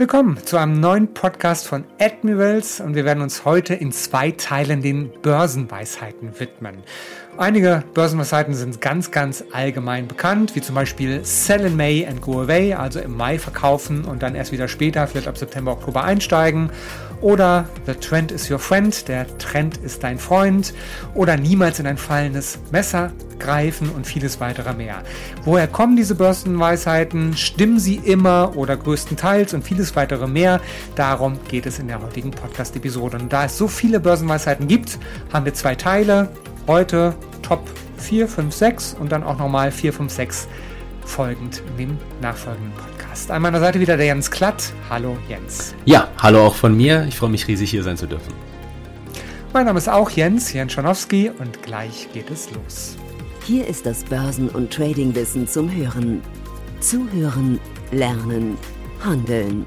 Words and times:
Willkommen 0.00 0.38
zu 0.46 0.56
einem 0.56 0.80
neuen 0.80 1.12
Podcast 1.12 1.66
von 1.66 1.84
Admirals 1.98 2.80
und 2.80 2.94
wir 2.94 3.04
werden 3.04 3.22
uns 3.22 3.44
heute 3.44 3.74
in 3.74 3.92
zwei 3.92 4.30
Teilen 4.30 4.80
den 4.80 5.10
Börsenweisheiten 5.20 6.40
widmen. 6.40 6.78
Einige 7.36 7.84
Börsenweisheiten 7.92 8.54
sind 8.54 8.80
ganz, 8.80 9.10
ganz 9.10 9.44
allgemein 9.52 10.08
bekannt, 10.08 10.56
wie 10.56 10.62
zum 10.62 10.74
Beispiel 10.74 11.22
Sell 11.24 11.66
in 11.66 11.76
May 11.76 12.06
and 12.06 12.22
Go 12.22 12.40
Away, 12.40 12.72
also 12.72 12.98
im 12.98 13.14
Mai 13.14 13.38
verkaufen 13.38 14.06
und 14.06 14.22
dann 14.22 14.34
erst 14.34 14.52
wieder 14.52 14.68
später, 14.68 15.06
vielleicht 15.06 15.28
ab 15.28 15.36
September, 15.36 15.72
Oktober 15.72 16.02
einsteigen. 16.02 16.70
Oder 17.20 17.66
The 17.86 17.94
Trend 17.94 18.32
is 18.32 18.50
your 18.50 18.58
friend, 18.58 19.06
der 19.06 19.26
Trend 19.36 19.76
ist 19.78 20.02
dein 20.02 20.18
Freund. 20.18 20.72
Oder 21.14 21.36
niemals 21.36 21.78
in 21.78 21.86
ein 21.86 21.98
fallendes 21.98 22.58
Messer 22.72 23.12
greifen 23.38 23.90
und 23.90 24.06
vieles 24.06 24.40
weitere 24.40 24.72
mehr. 24.72 25.02
Woher 25.44 25.66
kommen 25.66 25.96
diese 25.96 26.14
Börsenweisheiten? 26.14 27.36
Stimmen 27.36 27.78
sie 27.78 27.96
immer 27.96 28.52
oder 28.56 28.76
größtenteils 28.76 29.54
und 29.54 29.64
vieles 29.64 29.89
weitere 29.96 30.26
mehr? 30.26 30.60
Darum 30.94 31.38
geht 31.48 31.66
es 31.66 31.78
in 31.78 31.88
der 31.88 32.02
heutigen 32.02 32.30
Podcast-Episode. 32.30 33.18
Und 33.18 33.32
da 33.32 33.44
es 33.44 33.56
so 33.56 33.68
viele 33.68 34.00
Börsenweisheiten 34.00 34.68
gibt, 34.68 34.98
haben 35.32 35.44
wir 35.44 35.54
zwei 35.54 35.74
Teile. 35.74 36.28
Heute 36.66 37.14
Top 37.42 37.68
4, 37.98 38.28
5, 38.28 38.54
6 38.54 38.96
und 38.98 39.12
dann 39.12 39.22
auch 39.22 39.38
nochmal 39.38 39.70
4, 39.70 39.92
5, 39.92 40.12
6 40.12 40.48
folgend 41.04 41.62
in 41.70 41.76
dem 41.76 41.98
nachfolgenden 42.20 42.72
Podcast. 42.72 43.30
An 43.30 43.42
meiner 43.42 43.60
Seite 43.60 43.80
wieder 43.80 43.96
der 43.96 44.06
Jens 44.06 44.30
Klatt. 44.30 44.72
Hallo 44.88 45.16
Jens. 45.28 45.74
Ja, 45.84 46.08
hallo 46.18 46.46
auch 46.46 46.54
von 46.54 46.76
mir. 46.76 47.04
Ich 47.08 47.16
freue 47.16 47.30
mich 47.30 47.48
riesig 47.48 47.70
hier 47.70 47.82
sein 47.82 47.96
zu 47.96 48.06
dürfen. 48.06 48.32
Mein 49.52 49.66
Name 49.66 49.78
ist 49.78 49.88
auch 49.88 50.10
Jens, 50.10 50.52
Jens 50.52 50.72
Schanowski 50.72 51.30
und 51.38 51.62
gleich 51.62 52.08
geht 52.12 52.30
es 52.30 52.48
los. 52.52 52.96
Hier 53.44 53.66
ist 53.66 53.84
das 53.84 54.04
Börsen- 54.04 54.48
und 54.48 54.72
Tradingwissen 54.72 55.48
zum 55.48 55.74
Hören. 55.74 56.22
Zuhören, 56.78 57.58
lernen, 57.90 58.56
handeln. 59.04 59.66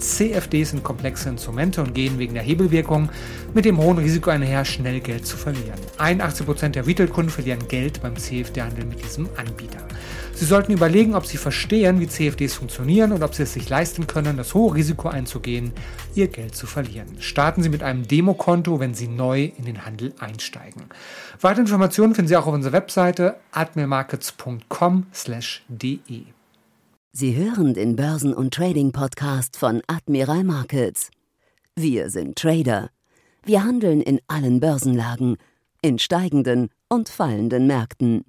CFDs 0.00 0.70
sind 0.70 0.82
komplexe 0.82 1.28
Instrumente 1.28 1.82
und 1.82 1.94
gehen 1.94 2.18
wegen 2.18 2.34
der 2.34 2.42
Hebelwirkung 2.42 3.10
mit 3.54 3.64
dem 3.64 3.78
hohen 3.78 3.98
Risiko 3.98 4.30
einher, 4.30 4.64
schnell 4.64 4.98
Geld 5.00 5.26
zu 5.26 5.36
verlieren. 5.36 5.78
81% 5.98 6.70
der 6.70 6.86
Retail-Kunden 6.86 7.30
verlieren 7.30 7.68
Geld 7.68 8.00
beim 8.02 8.16
CFD-Handel 8.16 8.86
mit 8.86 9.04
diesem 9.04 9.28
Anbieter. 9.36 9.86
Sie 10.34 10.46
sollten 10.46 10.72
überlegen, 10.72 11.14
ob 11.14 11.26
Sie 11.26 11.36
verstehen, 11.36 12.00
wie 12.00 12.08
CFDs 12.08 12.54
funktionieren 12.54 13.12
und 13.12 13.22
ob 13.22 13.34
Sie 13.34 13.42
es 13.42 13.52
sich 13.52 13.68
leisten 13.68 14.06
können, 14.06 14.38
das 14.38 14.54
hohe 14.54 14.74
Risiko 14.74 15.08
einzugehen, 15.08 15.72
Ihr 16.14 16.28
Geld 16.28 16.56
zu 16.56 16.66
verlieren. 16.66 17.08
Starten 17.18 17.62
Sie 17.62 17.68
mit 17.68 17.82
einem 17.82 18.08
Demokonto, 18.08 18.80
wenn 18.80 18.94
Sie 18.94 19.08
neu 19.08 19.50
in 19.58 19.66
den 19.66 19.84
Handel 19.84 20.14
einsteigen. 20.18 20.84
Weitere 21.42 21.60
Informationen 21.60 22.14
finden 22.14 22.28
Sie 22.28 22.36
auch 22.36 22.46
auf 22.46 22.54
unserer 22.54 22.72
Webseite 22.72 23.36
admirmarkets.com/de. 23.52 26.39
Sie 27.12 27.34
hören 27.34 27.74
den 27.74 27.96
Börsen- 27.96 28.32
und 28.32 28.54
Trading-Podcast 28.54 29.56
von 29.56 29.82
Admiral 29.88 30.44
Markets. 30.44 31.10
Wir 31.74 32.08
sind 32.08 32.36
Trader. 32.36 32.90
Wir 33.44 33.64
handeln 33.64 34.00
in 34.00 34.20
allen 34.28 34.60
Börsenlagen, 34.60 35.36
in 35.82 35.98
steigenden 35.98 36.68
und 36.88 37.08
fallenden 37.08 37.66
Märkten. 37.66 38.24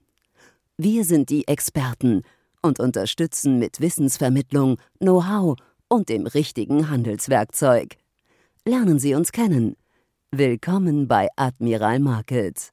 Wir 0.77 1.05
sind 1.05 1.29
die 1.29 1.47
Experten 1.47 2.23
und 2.63 2.79
unterstützen 2.79 3.59
mit 3.59 3.81
Wissensvermittlung, 3.81 4.79
Know-how 4.97 5.59
und 5.87 6.09
dem 6.09 6.25
richtigen 6.25 6.89
Handelswerkzeug. 6.89 7.97
Lernen 8.65 8.97
Sie 8.97 9.13
uns 9.13 9.31
kennen. 9.31 9.75
Willkommen 10.31 11.07
bei 11.07 11.27
Admiral 11.35 11.99
Markets. 11.99 12.71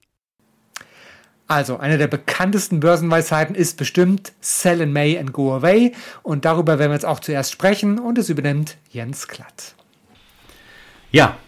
Also, 1.49 1.79
eine 1.79 1.97
der 1.97 2.09
bekanntesten 2.09 2.79
Börsenweisheiten 2.79 3.55
ist 3.55 3.79
bestimmt 3.79 4.33
Sell 4.43 4.83
in 4.83 4.93
May 4.93 5.19
and 5.19 5.33
Go 5.33 5.55
Away. 5.55 5.93
Und 6.23 6.45
darüber 6.45 6.79
werden 6.79 6.91
wir 6.91 6.95
jetzt 6.95 7.07
auch 7.07 7.21
zuerst 7.21 7.53
sprechen 7.53 7.99
und 7.99 8.19
es 8.19 8.29
übernimmt 8.29 8.77
Jens 8.91 9.29
Klatt. 9.29 9.75
Ja, 11.11 11.39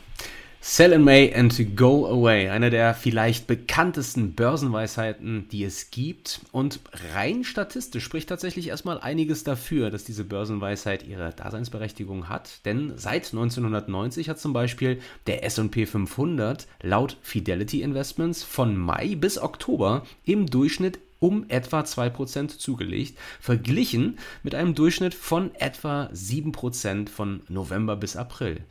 Sell 0.63 0.93
in 0.93 1.05
May 1.05 1.33
and 1.35 1.75
Go 1.75 2.07
Away, 2.07 2.51
eine 2.51 2.69
der 2.69 2.93
vielleicht 2.93 3.47
bekanntesten 3.47 4.35
Börsenweisheiten, 4.35 5.49
die 5.49 5.65
es 5.65 5.91
gibt. 5.91 6.43
Und 6.53 6.81
rein 7.15 7.45
statistisch 7.45 8.05
spricht 8.05 8.29
tatsächlich 8.29 8.69
erstmal 8.69 9.01
einiges 9.01 9.43
dafür, 9.43 9.91
dass 9.91 10.05
diese 10.05 10.23
Börsenweisheit 10.23 11.03
ihre 11.03 11.31
Daseinsberechtigung 11.31 12.29
hat. 12.29 12.61
Denn 12.67 12.93
seit 12.97 13.33
1990 13.33 14.29
hat 14.29 14.39
zum 14.39 14.53
Beispiel 14.53 15.01
der 15.27 15.45
SP 15.49 15.89
500 15.89 16.67
laut 16.83 17.17
Fidelity 17.23 17.81
Investments 17.81 18.43
von 18.43 18.77
Mai 18.77 19.15
bis 19.15 19.39
Oktober 19.39 20.05
im 20.27 20.45
Durchschnitt 20.45 20.99
um 21.21 21.47
etwa 21.49 21.81
2% 21.81 22.59
zugelegt, 22.59 23.19
verglichen 23.41 24.19
mit 24.43 24.55
einem 24.55 24.75
Durchschnitt 24.75 25.15
von 25.15 25.55
etwa 25.55 26.11
7% 26.15 27.09
von 27.09 27.43
November 27.49 27.97
bis 27.97 28.17
April. 28.17 28.63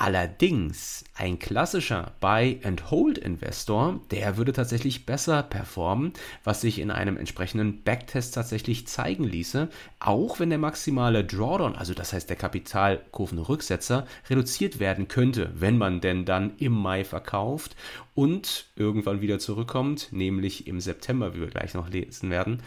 Allerdings 0.00 1.02
ein 1.16 1.40
klassischer 1.40 2.12
Buy-and-Hold-Investor, 2.20 3.98
der 4.12 4.36
würde 4.36 4.52
tatsächlich 4.52 5.06
besser 5.06 5.42
performen, 5.42 6.12
was 6.44 6.60
sich 6.60 6.78
in 6.78 6.92
einem 6.92 7.16
entsprechenden 7.16 7.82
Backtest 7.82 8.32
tatsächlich 8.32 8.86
zeigen 8.86 9.24
ließe, 9.24 9.68
auch 9.98 10.38
wenn 10.38 10.50
der 10.50 10.60
maximale 10.60 11.24
Drawdown, 11.24 11.74
also 11.74 11.94
das 11.94 12.12
heißt 12.12 12.30
der 12.30 12.36
Kapitalkurvenrücksetzer, 12.36 14.06
reduziert 14.30 14.78
werden 14.78 15.08
könnte, 15.08 15.50
wenn 15.56 15.76
man 15.76 16.00
denn 16.00 16.24
dann 16.24 16.52
im 16.58 16.74
Mai 16.74 17.02
verkauft 17.02 17.74
und 18.14 18.66
irgendwann 18.76 19.20
wieder 19.20 19.40
zurückkommt, 19.40 20.12
nämlich 20.12 20.68
im 20.68 20.78
September, 20.78 21.34
wie 21.34 21.40
wir 21.40 21.48
gleich 21.48 21.74
noch 21.74 21.90
lesen 21.90 22.30
werden. 22.30 22.62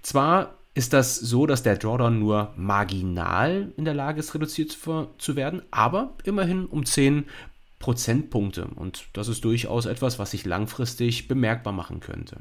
Zwar 0.00 0.54
ist 0.74 0.92
das 0.92 1.16
so, 1.16 1.46
dass 1.46 1.62
der 1.62 1.76
Drawdown 1.76 2.18
nur 2.18 2.52
marginal 2.56 3.72
in 3.76 3.84
der 3.84 3.94
Lage 3.94 4.18
ist, 4.18 4.34
reduziert 4.34 4.76
zu, 5.18 5.36
werden, 5.36 5.62
aber 5.70 6.14
immerhin 6.24 6.66
um 6.66 6.84
10 6.84 7.26
Prozentpunkte. 7.78 8.66
Und 8.66 9.06
das 9.12 9.28
ist 9.28 9.44
durchaus 9.44 9.86
etwas, 9.86 10.18
was 10.18 10.32
sich 10.32 10.44
langfristig 10.44 11.28
bemerkbar 11.28 11.72
machen 11.72 12.00
könnte. 12.00 12.38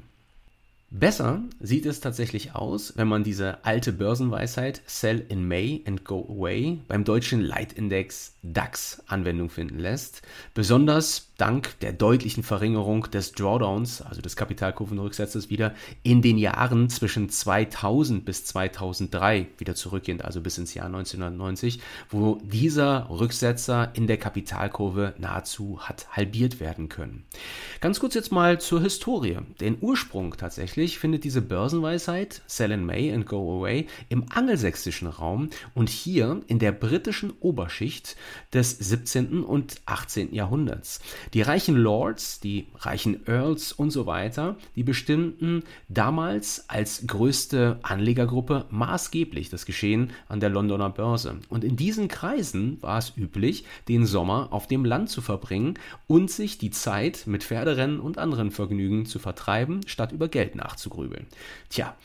Besser 0.89 1.41
sieht 1.59 1.88
es 1.88 2.01
tatsächlich 2.01 2.53
aus, 2.53 2.93
wenn 2.97 3.07
man 3.07 3.23
diese 3.23 3.66
alte 3.66 3.91
Börsenweisheit 3.91 4.83
Sell 4.85 5.25
in 5.27 5.47
May 5.47 5.83
and 5.88 6.05
Go 6.05 6.23
Away 6.29 6.81
beim 6.88 7.03
deutschen 7.03 7.41
Leitindex 7.41 8.35
DAX 8.43 9.01
Anwendung 9.07 9.49
finden 9.49 9.79
lässt. 9.79 10.22
Besonders 10.53 11.32
dank 11.43 11.77
der 11.81 11.91
deutlichen 11.91 12.41
Verringerung 12.41 13.11
des 13.11 13.33
Drawdowns, 13.33 14.01
also 14.01 14.21
des 14.21 14.37
Kapitalkurvenrücksetzes, 14.37 15.49
wieder 15.49 15.75
in 16.01 16.21
den 16.21 16.37
Jahren 16.37 16.89
zwischen 16.89 17.27
2000 17.27 18.23
bis 18.23 18.45
2003 18.45 19.47
wieder 19.57 19.75
zurückgehend, 19.75 20.23
also 20.23 20.39
bis 20.39 20.57
ins 20.57 20.73
Jahr 20.73 20.85
1990, 20.85 21.81
wo 22.09 22.39
dieser 22.43 23.09
Rücksetzer 23.09 23.91
in 23.93 24.07
der 24.07 24.15
Kapitalkurve 24.15 25.15
nahezu 25.17 25.81
hat 25.81 26.07
halbiert 26.15 26.61
werden 26.61 26.87
können. 26.87 27.25
Ganz 27.81 27.99
kurz 27.99 28.13
jetzt 28.13 28.31
mal 28.31 28.61
zur 28.61 28.79
Historie. 28.79 29.39
Den 29.59 29.75
Ursprung 29.81 30.37
tatsächlich 30.37 30.97
findet 30.97 31.25
diese 31.25 31.41
Börsenweisheit 31.41 32.41
Sell 32.47 32.71
in 32.71 32.85
May 32.85 33.13
and 33.13 33.25
Go 33.25 33.59
Away 33.59 33.87
im 34.07 34.31
angelsächsischen 34.31 35.09
Raum 35.09 35.49
und 35.73 35.89
hier 35.89 36.41
in 36.47 36.59
der 36.59 36.72
britischen 36.72 37.34
Oberschicht 37.41 38.16
des 38.53 38.72
17. 38.78 39.43
und 39.43 39.81
18. 39.85 40.34
Jahrhunderts. 40.34 41.01
Die 41.34 41.41
reichen 41.41 41.76
Lords, 41.76 42.40
die 42.40 42.68
reichen 42.76 43.28
Earls 43.28 43.72
und 43.72 43.90
so 43.90 44.06
weiter, 44.06 44.56
die 44.76 44.84
bestimmten 44.84 45.64
damals 45.90 46.70
als 46.70 47.08
größte 47.08 47.80
Anlegergruppe 47.82 48.66
maßgeblich 48.70 49.50
das 49.50 49.66
Geschehen 49.66 50.12
an 50.28 50.40
der 50.40 50.50
Londoner 50.50 50.91
Börse. 50.91 51.40
Und 51.50 51.64
in 51.64 51.76
diesen 51.76 52.08
Kreisen 52.08 52.78
war 52.82 53.00
es 53.00 53.14
üblich, 53.18 53.66
den 53.88 54.06
Sommer 54.06 54.50
auf 54.52 54.68
dem 54.68 54.85
Land 54.85 55.09
zu 55.09 55.22
verbringen 55.22 55.80
und 56.06 56.30
sich 56.30 56.59
die 56.59 56.72
Zeit 56.72 57.26
mit 57.26 57.44
Pferderennen 57.44 58.00
und 58.00 58.20
anderen 58.20 58.52
Vergnügen 58.52 59.08
zu 59.08 59.18
vertreiben, 59.18 59.82
statt 59.88 60.12
über 60.12 60.28
Geld 60.28 60.56
nachzugrübeln. 60.56 61.26
Tja, 61.70 61.96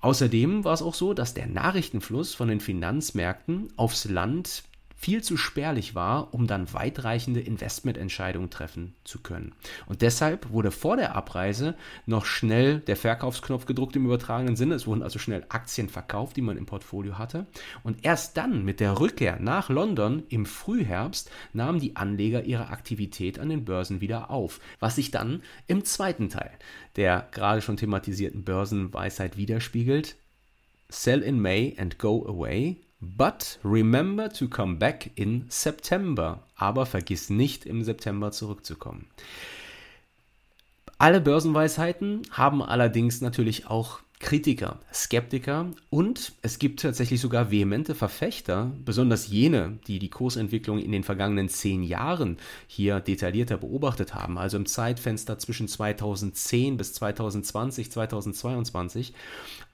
Außerdem 0.00 0.64
war 0.64 0.74
es 0.74 0.82
auch 0.82 0.94
so, 0.94 1.12
dass 1.12 1.34
der 1.34 1.48
Nachrichtenfluss 1.48 2.32
von 2.32 2.46
den 2.46 2.60
Finanzmärkten 2.60 3.68
aufs 3.76 4.04
Land 4.04 4.62
viel 4.98 5.22
zu 5.22 5.36
spärlich 5.36 5.94
war, 5.94 6.34
um 6.34 6.46
dann 6.46 6.72
weitreichende 6.74 7.40
Investmententscheidungen 7.40 8.50
treffen 8.50 8.94
zu 9.04 9.20
können. 9.20 9.54
Und 9.86 10.02
deshalb 10.02 10.50
wurde 10.50 10.70
vor 10.70 10.96
der 10.96 11.14
Abreise 11.14 11.76
noch 12.04 12.26
schnell 12.26 12.80
der 12.80 12.96
Verkaufsknopf 12.96 13.64
gedruckt 13.64 13.96
im 13.96 14.04
übertragenen 14.04 14.56
Sinne. 14.56 14.74
Es 14.74 14.86
wurden 14.86 15.02
also 15.02 15.18
schnell 15.18 15.46
Aktien 15.48 15.88
verkauft, 15.88 16.36
die 16.36 16.42
man 16.42 16.58
im 16.58 16.66
Portfolio 16.66 17.16
hatte. 17.16 17.46
Und 17.84 18.04
erst 18.04 18.36
dann 18.36 18.64
mit 18.64 18.80
der 18.80 18.98
Rückkehr 18.98 19.38
nach 19.40 19.68
London 19.68 20.24
im 20.28 20.44
Frühherbst 20.44 21.30
nahmen 21.52 21.78
die 21.78 21.96
Anleger 21.96 22.42
ihre 22.42 22.68
Aktivität 22.68 23.38
an 23.38 23.48
den 23.48 23.64
Börsen 23.64 24.00
wieder 24.00 24.30
auf, 24.30 24.60
was 24.80 24.96
sich 24.96 25.10
dann 25.10 25.42
im 25.68 25.84
zweiten 25.84 26.28
Teil 26.28 26.50
der 26.98 27.28
gerade 27.30 27.62
schon 27.62 27.76
thematisierten 27.76 28.42
Börsenweisheit 28.42 29.36
widerspiegelt. 29.36 30.16
Sell 30.88 31.22
in 31.22 31.40
May 31.40 31.76
and 31.78 31.98
go 31.98 32.26
away, 32.26 32.76
but 33.00 33.58
remember 33.62 34.28
to 34.30 34.48
come 34.48 34.76
back 34.76 35.10
in 35.14 35.46
September. 35.48 36.42
Aber 36.56 36.86
vergiss 36.86 37.30
nicht, 37.30 37.66
im 37.66 37.82
September 37.84 38.32
zurückzukommen. 38.32 39.06
Alle 40.98 41.20
Börsenweisheiten 41.20 42.22
haben 42.30 42.62
allerdings 42.62 43.20
natürlich 43.20 43.66
auch 43.68 44.00
Kritiker, 44.20 44.80
Skeptiker 44.92 45.70
und 45.90 46.32
es 46.42 46.58
gibt 46.58 46.80
tatsächlich 46.80 47.20
sogar 47.20 47.52
vehemente 47.52 47.94
Verfechter, 47.94 48.72
besonders 48.84 49.28
jene, 49.28 49.78
die 49.86 50.00
die 50.00 50.10
Kursentwicklung 50.10 50.80
in 50.80 50.90
den 50.90 51.04
vergangenen 51.04 51.48
zehn 51.48 51.84
Jahren 51.84 52.36
hier 52.66 52.98
detaillierter 52.98 53.58
beobachtet 53.58 54.14
haben, 54.14 54.36
also 54.36 54.56
im 54.56 54.66
Zeitfenster 54.66 55.38
zwischen 55.38 55.68
2010 55.68 56.76
bis 56.76 56.94
2020, 56.94 57.92
2022. 57.92 59.14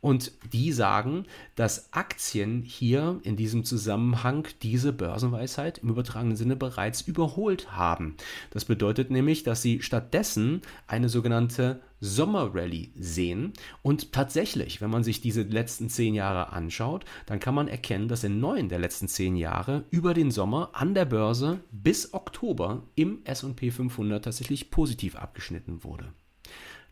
Und 0.02 0.32
die 0.52 0.72
sagen, 0.72 1.24
dass 1.54 1.90
Aktien 1.94 2.62
hier 2.62 3.20
in 3.22 3.36
diesem 3.36 3.64
Zusammenhang 3.64 4.46
diese 4.62 4.92
Börsenweisheit 4.92 5.78
im 5.78 5.88
übertragenen 5.88 6.36
Sinne 6.36 6.56
bereits 6.56 7.00
überholt 7.00 7.72
haben. 7.72 8.16
Das 8.50 8.66
bedeutet 8.66 9.10
nämlich, 9.10 9.44
dass 9.44 9.62
sie 9.62 9.80
stattdessen 9.80 10.60
eine 10.86 11.08
sogenannte 11.08 11.80
Sommerrally 12.04 12.92
sehen. 12.98 13.54
Und 13.82 14.12
tatsächlich, 14.12 14.82
wenn 14.82 14.90
man 14.90 15.02
sich 15.02 15.22
diese 15.22 15.42
letzten 15.42 15.88
zehn 15.88 16.14
Jahre 16.14 16.52
anschaut, 16.52 17.06
dann 17.24 17.40
kann 17.40 17.54
man 17.54 17.66
erkennen, 17.66 18.08
dass 18.08 18.24
in 18.24 18.40
neun 18.40 18.68
der 18.68 18.78
letzten 18.78 19.08
zehn 19.08 19.36
Jahre 19.36 19.84
über 19.90 20.12
den 20.12 20.30
Sommer 20.30 20.70
an 20.74 20.92
der 20.92 21.06
Börse 21.06 21.60
bis 21.72 22.12
Oktober 22.12 22.82
im 22.94 23.22
SP 23.24 23.72
500 23.72 24.22
tatsächlich 24.22 24.70
positiv 24.70 25.16
abgeschnitten 25.16 25.82
wurde. 25.82 26.12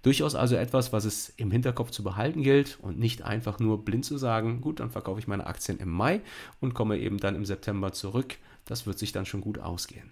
Durchaus 0.03 0.35
also 0.35 0.57
etwas, 0.57 0.93
was 0.95 1.05
es 1.05 1.29
im 1.37 1.51
Hinterkopf 1.51 1.91
zu 1.91 2.03
behalten 2.03 2.43
gilt 2.43 2.79
und 2.81 2.99
nicht 2.99 3.23
einfach 3.23 3.59
nur 3.61 3.85
blind 3.85 4.07
zu 4.07 4.17
sagen, 4.17 4.63
gut, 4.63 4.81
dann 4.81 4.91
verkaufe 4.91 5.21
ich 5.21 5.29
meine 5.29 5.47
Aktien 5.47 5.79
im 5.79 5.91
Mai 5.91 6.23
und 6.61 6.73
komme 6.73 6.99
eben 6.99 7.19
dann 7.19 7.37
im 7.37 7.45
September 7.45 7.93
zurück. 7.93 8.37
Das 8.65 8.87
wird 8.87 8.99
sich 8.99 9.13
dann 9.13 9.27
schon 9.27 9.43
gut 9.43 9.59
ausgehen. 9.59 10.11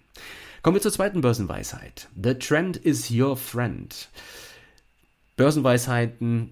Kommen 0.61 0.75
wir 0.75 0.81
zur 0.81 0.93
zweiten 0.93 1.21
Börsenweisheit. 1.21 2.07
The 2.21 2.35
trend 2.35 2.77
is 2.77 3.09
your 3.09 3.35
friend. 3.35 4.09
Börsenweisheiten 5.41 6.51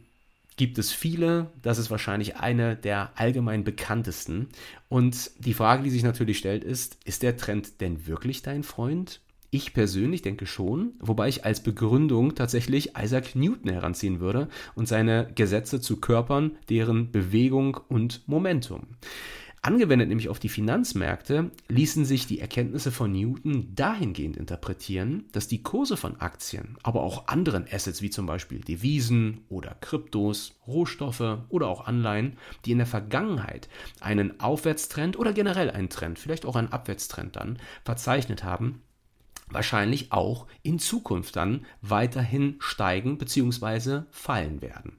gibt 0.58 0.80
es 0.80 0.92
viele. 0.92 1.52
Das 1.62 1.78
ist 1.78 1.92
wahrscheinlich 1.92 2.38
eine 2.38 2.76
der 2.76 3.12
allgemein 3.14 3.64
bekanntesten. 3.64 4.48
Und 4.88 5.30
die 5.38 5.54
Frage, 5.54 5.84
die 5.84 5.92
sich 5.92 6.02
natürlich 6.02 6.40
stellt, 6.40 6.64
ist, 6.64 6.98
ist 7.06 7.22
der 7.22 7.38
Trend 7.38 7.82
denn 7.82 8.08
wirklich 8.08 8.42
dein 8.42 8.64
Freund? 8.64 9.22
Ich 9.52 9.76
persönlich 9.76 10.24
denke 10.24 10.48
schon, 10.48 10.94
wobei 11.00 11.28
ich 11.28 11.46
als 11.46 11.62
Begründung 11.62 12.34
tatsächlich 12.34 12.94
Isaac 12.98 13.36
Newton 13.36 13.70
heranziehen 13.70 14.22
würde 14.22 14.48
und 14.74 14.88
seine 14.88 15.32
Gesetze 15.36 15.80
zu 15.80 15.98
Körpern, 15.98 16.58
deren 16.68 17.12
Bewegung 17.12 17.80
und 17.90 18.28
Momentum. 18.28 18.88
Angewendet 19.62 20.08
nämlich 20.08 20.30
auf 20.30 20.40
die 20.40 20.48
Finanzmärkte 20.48 21.52
ließen 21.68 22.06
sich 22.06 22.28
die 22.28 22.40
Erkenntnisse 22.40 22.92
von 22.92 23.12
Newton 23.12 23.76
dahingehend 23.76 24.38
interpretieren, 24.38 25.26
dass 25.34 25.50
die 25.50 25.64
Kurse 25.64 25.98
von 25.98 26.22
Aktien, 26.22 26.78
aber 26.82 27.02
auch 27.02 27.28
anderen 27.28 27.66
Assets 27.70 28.02
wie 28.02 28.10
zum 28.10 28.26
Beispiel 28.26 28.60
Devisen 28.62 29.42
oder 29.50 29.76
Kryptos, 29.82 30.56
Rohstoffe 30.66 31.40
oder 31.50 31.68
auch 31.68 31.88
Anleihen, 31.88 32.38
die 32.64 32.72
in 32.72 32.78
der 32.78 32.88
Vergangenheit 32.88 33.68
einen 34.00 34.40
Aufwärtstrend 34.40 35.20
oder 35.20 35.34
generell 35.34 35.70
einen 35.70 35.90
Trend, 35.90 36.20
vielleicht 36.20 36.46
auch 36.46 36.56
einen 36.56 36.72
Abwärtstrend 36.72 37.36
dann 37.36 37.60
verzeichnet 37.84 38.46
haben, 38.46 38.82
wahrscheinlich 39.52 40.12
auch 40.14 40.48
in 40.64 40.80
Zukunft 40.80 41.36
dann 41.36 41.66
weiterhin 41.82 42.56
steigen 42.60 43.18
bzw. 43.18 44.04
fallen 44.12 44.62
werden. 44.62 44.98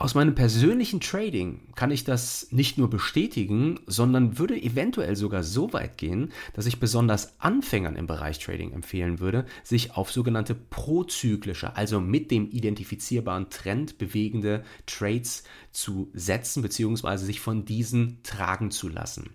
Aus 0.00 0.14
meinem 0.14 0.36
persönlichen 0.36 1.00
Trading 1.00 1.58
kann 1.74 1.90
ich 1.90 2.04
das 2.04 2.46
nicht 2.52 2.78
nur 2.78 2.88
bestätigen, 2.88 3.80
sondern 3.88 4.38
würde 4.38 4.56
eventuell 4.56 5.16
sogar 5.16 5.42
so 5.42 5.72
weit 5.72 5.98
gehen, 5.98 6.30
dass 6.52 6.66
ich 6.66 6.78
besonders 6.78 7.40
Anfängern 7.40 7.96
im 7.96 8.06
Bereich 8.06 8.38
Trading 8.38 8.70
empfehlen 8.72 9.18
würde, 9.18 9.44
sich 9.64 9.96
auf 9.96 10.12
sogenannte 10.12 10.54
prozyklische, 10.54 11.74
also 11.74 11.98
mit 11.98 12.30
dem 12.30 12.48
identifizierbaren 12.48 13.50
Trend 13.50 13.98
bewegende 13.98 14.62
Trades 14.86 15.42
zu 15.72 16.10
setzen 16.14 16.62
bzw. 16.62 17.16
sich 17.16 17.40
von 17.40 17.64
diesen 17.64 18.22
tragen 18.22 18.70
zu 18.70 18.88
lassen. 18.88 19.30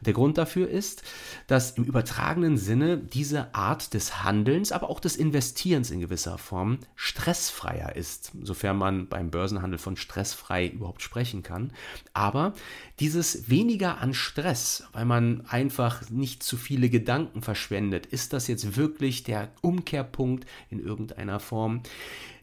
Der 0.00 0.14
Grund 0.14 0.36
dafür 0.36 0.68
ist, 0.68 1.04
dass 1.46 1.78
im 1.78 1.84
übertragenen 1.84 2.56
Sinne 2.56 2.98
diese 2.98 3.54
Art 3.54 3.94
des 3.94 4.24
Handelns, 4.24 4.72
aber 4.72 4.90
auch 4.90 4.98
des 4.98 5.14
Investierens 5.14 5.92
in 5.92 6.00
gewisser 6.00 6.38
Form 6.38 6.78
stressfreier 6.96 7.94
ist, 7.94 8.32
sofern 8.42 8.78
man 8.78 9.06
beim 9.06 9.30
Börsenhandel 9.30 9.78
von 9.78 9.96
stressfrei 10.08 10.66
überhaupt 10.66 11.02
sprechen 11.02 11.42
kann. 11.42 11.72
Aber 12.14 12.54
dieses 12.98 13.50
weniger 13.50 13.98
an 13.98 14.14
Stress, 14.14 14.84
weil 14.92 15.04
man 15.04 15.42
einfach 15.46 16.08
nicht 16.08 16.42
zu 16.42 16.56
viele 16.56 16.88
Gedanken 16.88 17.42
verschwendet, 17.42 18.06
ist 18.06 18.32
das 18.32 18.48
jetzt 18.48 18.76
wirklich 18.76 19.22
der 19.22 19.50
Umkehrpunkt 19.60 20.46
in 20.70 20.80
irgendeiner 20.80 21.40
Form? 21.40 21.82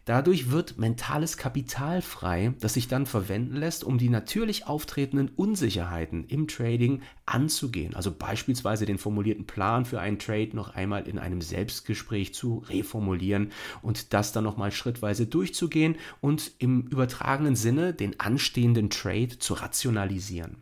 Dadurch 0.05 0.51
wird 0.51 0.77
mentales 0.77 1.35
Kapital 1.35 2.03
frei, 2.03 2.53
das 2.59 2.75
sich 2.75 2.87
dann 2.87 3.07
verwenden 3.07 3.55
lässt, 3.55 3.83
um 3.83 3.97
die 3.97 4.09
natürlich 4.09 4.67
auftretenden 4.67 5.29
Unsicherheiten 5.29 6.25
im 6.27 6.47
Trading 6.47 7.01
anzugehen. 7.25 7.95
Also 7.95 8.11
beispielsweise 8.11 8.85
den 8.85 8.99
formulierten 8.99 9.47
Plan 9.47 9.83
für 9.83 9.99
einen 9.99 10.19
Trade 10.19 10.51
noch 10.53 10.75
einmal 10.75 11.07
in 11.07 11.17
einem 11.17 11.41
Selbstgespräch 11.41 12.35
zu 12.35 12.63
reformulieren 12.69 13.51
und 13.81 14.13
das 14.13 14.31
dann 14.31 14.43
nochmal 14.43 14.71
schrittweise 14.71 15.25
durchzugehen 15.25 15.95
und 16.21 16.51
im 16.59 16.83
übertragenen 16.83 17.55
Sinne 17.55 17.91
den 17.91 18.19
anstehenden 18.19 18.91
Trade 18.91 19.39
zu 19.39 19.55
rationalisieren. 19.55 20.57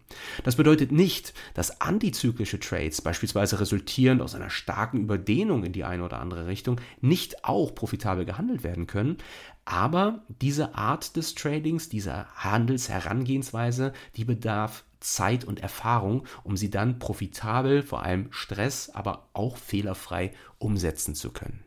Das 0.45 0.56
bedeutet 0.56 0.94
nicht, 0.94 1.34
dass 1.54 1.81
antizyklische 1.81 2.62
Trades, 2.62 3.01
beispielsweise 3.01 3.60
resultierend 3.60 4.22
aus 4.22 4.36
einer 4.36 4.50
starken 4.50 5.01
Überdehnung 5.01 5.66
in 5.66 5.74
die 5.74 5.84
eine 5.84 6.06
oder 6.06 6.19
andere 6.19 6.48
Richtung, 6.48 6.80
nicht 7.01 7.44
auch 7.44 7.75
profitabel 7.75 8.24
gehandelt 8.24 8.63
werden 8.63 8.88
können. 8.88 9.18
Aber 9.65 10.24
diese 10.42 10.75
Art 10.75 11.15
des 11.15 11.36
Tradings, 11.36 11.89
dieser 11.89 12.27
Handelsherangehensweise, 12.36 13.94
die 14.15 14.25
bedarf 14.25 14.83
Zeit 15.00 15.45
und 15.45 15.60
Erfahrung, 15.62 16.25
um 16.44 16.57
sie 16.57 16.69
dann 16.69 17.00
profitabel, 17.00 17.83
vor 17.83 18.04
allem 18.04 18.28
Stress, 18.31 18.90
aber 18.90 19.30
auch 19.33 19.57
fehlerfrei 19.57 20.33
umsetzen 20.57 21.16
zu 21.16 21.31
können. 21.31 21.64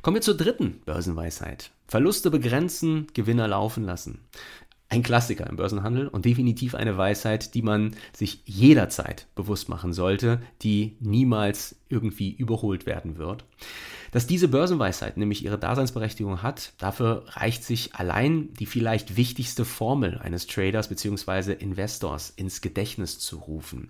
Kommen 0.00 0.16
wir 0.16 0.22
zur 0.22 0.36
dritten 0.36 0.80
Börsenweisheit. 0.84 1.70
Verluste 1.86 2.30
begrenzen, 2.30 3.06
Gewinner 3.14 3.46
laufen 3.46 3.84
lassen. 3.84 4.20
Ein 4.88 5.02
Klassiker 5.02 5.46
im 5.46 5.56
Börsenhandel 5.56 6.08
und 6.08 6.24
definitiv 6.24 6.74
eine 6.74 6.98
Weisheit, 6.98 7.54
die 7.54 7.62
man 7.62 7.96
sich 8.12 8.42
jederzeit 8.44 9.26
bewusst 9.34 9.68
machen 9.68 9.92
sollte, 9.92 10.42
die 10.62 10.96
niemals 11.00 11.76
irgendwie 11.88 12.30
überholt 12.30 12.84
werden 12.84 13.16
wird. 13.16 13.44
Dass 14.12 14.26
diese 14.26 14.48
Börsenweisheit 14.48 15.16
nämlich 15.16 15.42
ihre 15.42 15.58
Daseinsberechtigung 15.58 16.42
hat, 16.42 16.74
dafür 16.76 17.24
reicht 17.28 17.64
sich 17.64 17.94
allein 17.94 18.52
die 18.52 18.66
vielleicht 18.66 19.16
wichtigste 19.16 19.64
Formel 19.64 20.18
eines 20.18 20.46
Traders 20.46 20.88
bzw. 20.88 21.54
Investors 21.54 22.28
ins 22.28 22.60
Gedächtnis 22.60 23.18
zu 23.18 23.38
rufen. 23.38 23.88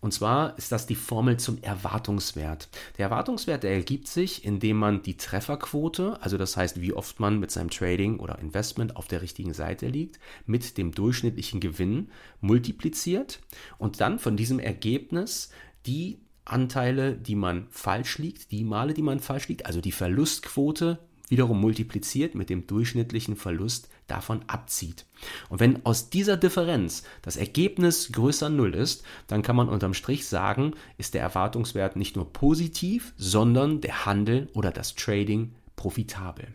Und 0.00 0.14
zwar 0.14 0.56
ist 0.56 0.72
das 0.72 0.86
die 0.86 0.94
Formel 0.94 1.36
zum 1.36 1.62
Erwartungswert. 1.62 2.70
Der 2.96 3.04
Erwartungswert, 3.08 3.62
der 3.62 3.72
ergibt 3.72 4.08
sich, 4.08 4.42
indem 4.42 4.78
man 4.78 5.02
die 5.02 5.18
Trefferquote, 5.18 6.16
also 6.22 6.38
das 6.38 6.56
heißt, 6.56 6.80
wie 6.80 6.94
oft 6.94 7.20
man 7.20 7.38
mit 7.38 7.50
seinem 7.50 7.68
Trading 7.68 8.20
oder 8.20 8.38
Investment 8.38 8.96
auf 8.96 9.06
der 9.06 9.20
richtigen 9.20 9.52
Seite 9.52 9.88
liegt, 9.88 10.18
mit 10.46 10.78
dem 10.78 10.92
durchschnittlichen 10.92 11.60
Gewinn 11.60 12.10
multipliziert 12.40 13.40
und 13.76 14.00
dann 14.00 14.18
von 14.18 14.38
diesem 14.38 14.60
Ergebnis 14.60 15.50
die 15.84 16.18
Anteile, 16.50 17.14
die 17.14 17.34
man 17.34 17.66
falsch 17.70 18.18
liegt, 18.18 18.50
die 18.50 18.64
Male, 18.64 18.94
die 18.94 19.02
man 19.02 19.20
falsch 19.20 19.48
liegt, 19.48 19.66
also 19.66 19.80
die 19.80 19.92
Verlustquote 19.92 20.98
wiederum 21.28 21.60
multipliziert 21.60 22.34
mit 22.34 22.50
dem 22.50 22.66
durchschnittlichen 22.66 23.36
Verlust 23.36 23.88
davon 24.06 24.40
abzieht. 24.46 25.04
Und 25.48 25.60
wenn 25.60 25.84
aus 25.84 26.10
dieser 26.10 26.36
Differenz 26.36 27.02
das 27.22 27.36
Ergebnis 27.36 28.10
größer 28.12 28.48
Null 28.48 28.74
ist, 28.74 29.04
dann 29.26 29.42
kann 29.42 29.56
man 29.56 29.68
unterm 29.68 29.94
Strich 29.94 30.26
sagen, 30.26 30.72
ist 30.96 31.14
der 31.14 31.22
Erwartungswert 31.22 31.96
nicht 31.96 32.16
nur 32.16 32.32
positiv, 32.32 33.12
sondern 33.16 33.80
der 33.80 34.06
Handel 34.06 34.48
oder 34.54 34.70
das 34.70 34.94
Trading 34.94 35.52
profitabel. 35.78 36.48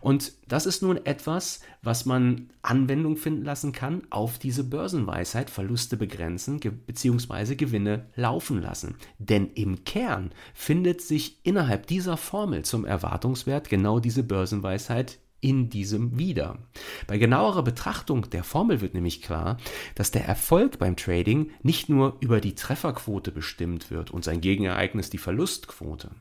Und 0.00 0.32
das 0.48 0.64
ist 0.64 0.82
nun 0.82 1.04
etwas, 1.04 1.60
was 1.82 2.06
man 2.06 2.48
Anwendung 2.62 3.16
finden 3.16 3.44
lassen 3.44 3.72
kann 3.72 4.02
auf 4.08 4.38
diese 4.38 4.64
Börsenweisheit, 4.64 5.50
Verluste 5.50 5.98
begrenzen 5.98 6.60
bzw. 6.60 7.56
Gewinne 7.56 8.06
laufen 8.14 8.62
lassen. 8.62 8.94
Denn 9.18 9.50
im 9.54 9.84
Kern 9.84 10.30
findet 10.54 11.02
sich 11.02 11.38
innerhalb 11.42 11.86
dieser 11.86 12.16
Formel 12.16 12.64
zum 12.64 12.86
Erwartungswert 12.86 13.68
genau 13.68 14.00
diese 14.00 14.22
Börsenweisheit 14.22 15.18
in 15.42 15.68
diesem 15.68 16.18
wieder. 16.18 16.56
Bei 17.06 17.18
genauerer 17.18 17.62
Betrachtung 17.62 18.30
der 18.30 18.44
Formel 18.44 18.80
wird 18.80 18.94
nämlich 18.94 19.20
klar, 19.20 19.58
dass 19.94 20.10
der 20.10 20.24
Erfolg 20.24 20.78
beim 20.78 20.96
Trading 20.96 21.50
nicht 21.62 21.90
nur 21.90 22.16
über 22.20 22.40
die 22.40 22.54
Trefferquote 22.54 23.32
bestimmt 23.32 23.90
wird 23.90 24.10
und 24.10 24.24
sein 24.24 24.40
Gegenereignis 24.40 25.10
die 25.10 25.18
Verlustquote. 25.18 26.12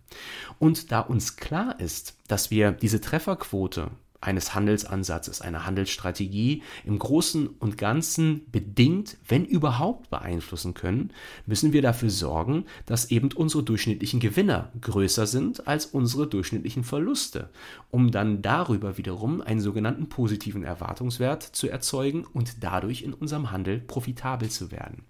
Und 0.59 0.91
da 0.91 0.99
uns 0.99 1.37
klar 1.37 1.79
ist, 1.79 2.17
dass 2.27 2.51
wir 2.51 2.71
diese 2.71 2.99
Trefferquote 2.99 3.91
eines 4.21 4.53
Handelsansatzes, 4.53 5.41
einer 5.41 5.65
Handelsstrategie 5.65 6.61
im 6.85 6.99
Großen 6.99 7.47
und 7.47 7.77
Ganzen 7.77 8.45
bedingt, 8.51 9.17
wenn 9.27 9.45
überhaupt 9.45 10.09
beeinflussen 10.09 10.73
können, 10.73 11.11
müssen 11.45 11.73
wir 11.73 11.81
dafür 11.81 12.11
sorgen, 12.11 12.65
dass 12.85 13.11
eben 13.11 13.31
unsere 13.33 13.63
durchschnittlichen 13.63 14.19
Gewinner 14.19 14.71
größer 14.79 15.25
sind 15.25 15.67
als 15.67 15.87
unsere 15.87 16.27
durchschnittlichen 16.27 16.83
Verluste, 16.83 17.49
um 17.89 18.11
dann 18.11 18.41
darüber 18.41 18.97
wiederum 18.97 19.41
einen 19.41 19.59
sogenannten 19.59 20.07
positiven 20.07 20.63
Erwartungswert 20.63 21.43
zu 21.43 21.67
erzeugen 21.67 22.25
und 22.31 22.63
dadurch 22.63 23.01
in 23.01 23.13
unserem 23.13 23.51
Handel 23.51 23.79
profitabel 23.79 24.49
zu 24.49 24.71
werden. 24.71 25.03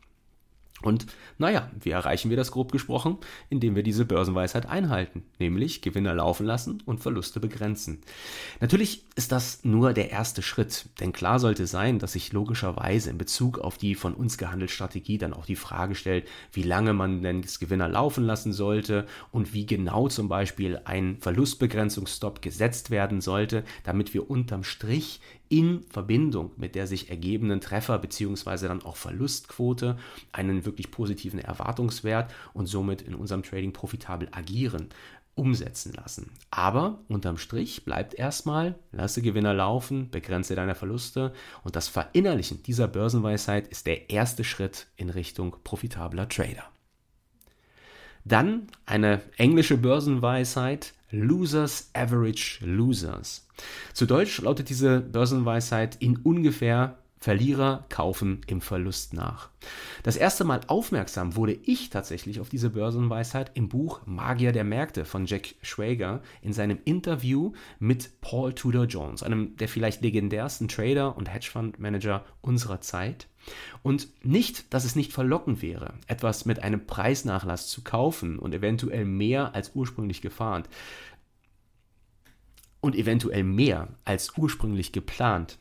Und 0.81 1.05
naja, 1.37 1.69
wie 1.79 1.91
erreichen 1.91 2.29
wir 2.29 2.37
das 2.37 2.51
grob 2.51 2.71
gesprochen? 2.71 3.17
Indem 3.49 3.75
wir 3.75 3.83
diese 3.83 4.05
Börsenweisheit 4.05 4.67
einhalten, 4.67 5.23
nämlich 5.39 5.81
Gewinner 5.81 6.13
laufen 6.15 6.45
lassen 6.45 6.81
und 6.85 6.99
Verluste 6.99 7.39
begrenzen. 7.39 7.99
Natürlich 8.59 9.03
ist 9.15 9.31
das 9.31 9.63
nur 9.63 9.93
der 9.93 10.11
erste 10.11 10.41
Schritt, 10.41 10.85
denn 10.99 11.13
klar 11.13 11.39
sollte 11.39 11.67
sein, 11.67 11.99
dass 11.99 12.13
sich 12.13 12.33
logischerweise 12.33 13.09
in 13.09 13.17
Bezug 13.17 13.59
auf 13.59 13.77
die 13.77 13.95
von 13.95 14.13
uns 14.13 14.37
gehandelte 14.37 14.73
Strategie 14.73 15.17
dann 15.17 15.33
auch 15.33 15.45
die 15.45 15.55
Frage 15.55 15.95
stellt, 15.95 16.27
wie 16.53 16.63
lange 16.63 16.93
man 16.93 17.21
denn 17.21 17.41
das 17.41 17.59
Gewinner 17.59 17.87
laufen 17.87 18.23
lassen 18.23 18.53
sollte 18.53 19.05
und 19.31 19.53
wie 19.53 19.65
genau 19.65 20.07
zum 20.07 20.29
Beispiel 20.29 20.81
ein 20.85 21.17
Verlustbegrenzungsstopp 21.19 22.41
gesetzt 22.41 22.89
werden 22.89 23.21
sollte, 23.21 23.63
damit 23.83 24.13
wir 24.13 24.29
unterm 24.29 24.63
Strich 24.63 25.21
in 25.51 25.83
Verbindung 25.89 26.51
mit 26.55 26.75
der 26.75 26.87
sich 26.87 27.09
ergebenden 27.09 27.59
Treffer 27.59 27.99
bzw. 27.99 28.67
dann 28.67 28.83
auch 28.83 28.95
Verlustquote 28.95 29.97
einen 30.31 30.65
wirklich 30.65 30.91
positiven 30.91 31.39
Erwartungswert 31.39 32.33
und 32.53 32.67
somit 32.67 33.01
in 33.01 33.13
unserem 33.13 33.43
Trading 33.43 33.73
profitabel 33.73 34.29
agieren 34.31 34.87
umsetzen 35.35 35.93
lassen. 35.93 36.31
Aber 36.51 36.99
unterm 37.07 37.37
Strich 37.37 37.85
bleibt 37.85 38.13
erstmal, 38.13 38.75
lasse 38.91 39.21
Gewinner 39.21 39.53
laufen, 39.53 40.09
begrenze 40.09 40.55
deine 40.55 40.75
Verluste 40.75 41.33
und 41.63 41.75
das 41.75 41.87
Verinnerlichen 41.87 42.63
dieser 42.63 42.87
Börsenweisheit 42.87 43.67
ist 43.67 43.87
der 43.87 44.09
erste 44.09 44.43
Schritt 44.43 44.87
in 44.97 45.09
Richtung 45.09 45.55
profitabler 45.63 46.27
Trader. 46.27 46.63
Dann 48.23 48.67
eine 48.85 49.21
englische 49.37 49.77
Börsenweisheit, 49.77 50.93
Losers 51.11 51.89
Average 51.93 52.65
Losers. 52.65 53.47
Zu 53.93 54.05
Deutsch 54.05 54.41
lautet 54.41 54.69
diese 54.69 54.99
Börsenweisheit 55.01 55.97
in 55.99 56.17
ungefähr 56.17 56.97
Verlierer 57.21 57.85
kaufen 57.89 58.41
im 58.47 58.61
Verlust 58.61 59.13
nach. 59.13 59.51
Das 60.01 60.17
erste 60.17 60.43
Mal 60.43 60.61
aufmerksam 60.65 61.35
wurde 61.35 61.53
ich 61.53 61.91
tatsächlich 61.91 62.39
auf 62.39 62.49
diese 62.49 62.71
Börsenweisheit 62.71 63.51
im 63.53 63.69
Buch 63.69 64.01
Magier 64.07 64.51
der 64.51 64.63
Märkte 64.63 65.05
von 65.05 65.27
Jack 65.27 65.53
Schwager 65.61 66.23
in 66.41 66.51
seinem 66.51 66.79
Interview 66.83 67.53
mit 67.77 68.21
Paul 68.21 68.53
Tudor 68.53 68.85
Jones, 68.85 69.21
einem 69.21 69.55
der 69.57 69.67
vielleicht 69.67 70.01
legendärsten 70.01 70.67
Trader 70.67 71.15
und 71.15 71.31
Hedgefondsmanager 71.31 72.25
unserer 72.41 72.81
Zeit. 72.81 73.27
Und 73.83 74.07
nicht, 74.25 74.73
dass 74.73 74.83
es 74.83 74.95
nicht 74.95 75.13
verlockend 75.13 75.61
wäre, 75.61 75.93
etwas 76.07 76.45
mit 76.45 76.63
einem 76.63 76.87
Preisnachlass 76.87 77.67
zu 77.67 77.83
kaufen 77.83 78.39
und 78.39 78.55
eventuell 78.55 79.05
mehr 79.05 79.53
als 79.53 79.75
ursprünglich 79.75 80.23
gefahren 80.23 80.63
und 82.79 82.95
eventuell 82.95 83.43
mehr 83.43 83.89
als 84.05 84.35
ursprünglich 84.37 84.91
geplant. 84.91 85.59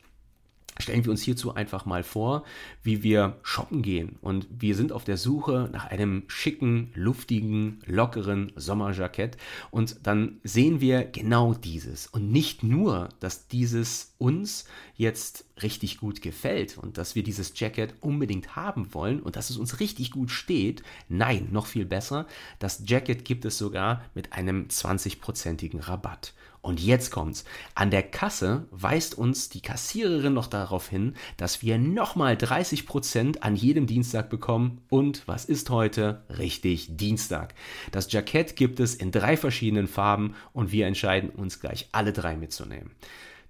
Stellen 0.81 1.05
wir 1.05 1.11
uns 1.11 1.21
hierzu 1.21 1.55
einfach 1.55 1.85
mal 1.85 2.03
vor, 2.03 2.43
wie 2.83 3.03
wir 3.03 3.37
shoppen 3.43 3.81
gehen. 3.81 4.17
Und 4.21 4.47
wir 4.49 4.75
sind 4.75 4.91
auf 4.91 5.03
der 5.03 5.17
Suche 5.17 5.69
nach 5.71 5.85
einem 5.85 6.23
schicken, 6.27 6.91
luftigen, 6.93 7.79
lockeren 7.85 8.51
Sommerjackett. 8.55 9.37
Und 9.69 9.97
dann 10.03 10.39
sehen 10.43 10.81
wir 10.81 11.03
genau 11.03 11.53
dieses. 11.53 12.07
Und 12.07 12.31
nicht 12.31 12.63
nur, 12.63 13.09
dass 13.19 13.47
dieses 13.47 14.13
uns 14.17 14.65
jetzt 15.01 15.45
richtig 15.61 15.97
gut 15.97 16.21
gefällt 16.21 16.77
und 16.77 16.97
dass 16.97 17.15
wir 17.15 17.23
dieses 17.23 17.59
Jacket 17.59 17.95
unbedingt 18.01 18.55
haben 18.55 18.93
wollen 18.93 19.19
und 19.19 19.35
dass 19.35 19.49
es 19.49 19.57
uns 19.57 19.79
richtig 19.79 20.11
gut 20.11 20.29
steht. 20.29 20.83
Nein, 21.09 21.49
noch 21.51 21.65
viel 21.65 21.85
besser, 21.85 22.27
das 22.59 22.83
Jacket 22.85 23.25
gibt 23.25 23.43
es 23.45 23.57
sogar 23.57 24.03
mit 24.13 24.33
einem 24.33 24.67
20-prozentigen 24.67 25.79
Rabatt. 25.79 26.33
Und 26.61 26.79
jetzt 26.79 27.09
kommt's. 27.09 27.43
An 27.73 27.89
der 27.89 28.03
Kasse 28.03 28.67
weist 28.69 29.17
uns 29.17 29.49
die 29.49 29.61
Kassiererin 29.61 30.33
noch 30.33 30.45
darauf 30.45 30.87
hin, 30.87 31.15
dass 31.35 31.63
wir 31.63 31.79
nochmal 31.79 32.35
30% 32.35 33.39
an 33.39 33.55
jedem 33.55 33.87
Dienstag 33.87 34.29
bekommen. 34.29 34.81
Und 34.87 35.27
was 35.27 35.45
ist 35.45 35.71
heute? 35.71 36.23
Richtig, 36.29 36.95
Dienstag. 36.97 37.55
Das 37.91 38.11
Jackett 38.11 38.55
gibt 38.55 38.79
es 38.79 38.93
in 38.93 39.11
drei 39.11 39.37
verschiedenen 39.37 39.87
Farben 39.87 40.35
und 40.53 40.71
wir 40.71 40.85
entscheiden 40.85 41.31
uns 41.31 41.59
gleich 41.59 41.89
alle 41.93 42.13
drei 42.13 42.37
mitzunehmen. 42.37 42.91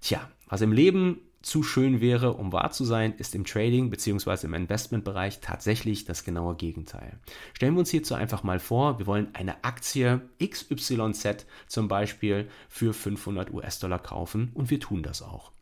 Tja, 0.00 0.26
was 0.48 0.62
im 0.62 0.72
Leben 0.72 1.20
zu 1.42 1.62
schön 1.62 2.00
wäre, 2.00 2.34
um 2.34 2.52
wahr 2.52 2.70
zu 2.70 2.84
sein, 2.84 3.14
ist 3.18 3.34
im 3.34 3.44
Trading 3.44 3.90
bzw. 3.90 4.46
im 4.46 4.54
Investmentbereich 4.54 5.40
tatsächlich 5.40 6.04
das 6.04 6.24
genaue 6.24 6.54
Gegenteil. 6.54 7.18
Stellen 7.54 7.74
wir 7.74 7.80
uns 7.80 7.90
hierzu 7.90 8.14
einfach 8.14 8.42
mal 8.42 8.58
vor, 8.58 8.98
wir 8.98 9.06
wollen 9.06 9.28
eine 9.34 9.64
Aktie 9.64 10.22
XYZ 10.42 11.46
zum 11.66 11.88
Beispiel 11.88 12.48
für 12.68 12.92
500 12.94 13.52
US-Dollar 13.52 13.98
kaufen 13.98 14.50
und 14.54 14.70
wir 14.70 14.80
tun 14.80 15.02
das 15.02 15.22
auch. 15.22 15.52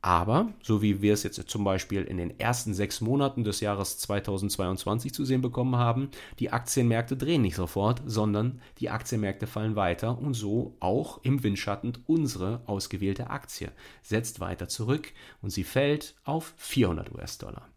Aber, 0.00 0.52
so 0.62 0.80
wie 0.80 1.02
wir 1.02 1.12
es 1.12 1.24
jetzt 1.24 1.42
zum 1.48 1.64
Beispiel 1.64 2.04
in 2.04 2.18
den 2.18 2.38
ersten 2.38 2.72
sechs 2.72 3.00
Monaten 3.00 3.42
des 3.42 3.60
Jahres 3.60 3.98
2022 3.98 5.12
zu 5.12 5.24
sehen 5.24 5.42
bekommen 5.42 5.76
haben, 5.76 6.10
die 6.38 6.52
Aktienmärkte 6.52 7.16
drehen 7.16 7.42
nicht 7.42 7.56
sofort, 7.56 8.02
sondern 8.06 8.60
die 8.78 8.90
Aktienmärkte 8.90 9.48
fallen 9.48 9.74
weiter 9.74 10.16
und 10.18 10.34
so 10.34 10.76
auch 10.78 11.18
im 11.24 11.42
Windschatten 11.42 11.98
unsere 12.06 12.62
ausgewählte 12.66 13.30
Aktie 13.30 13.72
setzt 14.02 14.38
weiter 14.38 14.68
zurück 14.68 15.12
und 15.42 15.50
sie 15.50 15.64
fällt 15.64 16.14
auf 16.24 16.54
400 16.58 17.12
US-Dollar. 17.12 17.68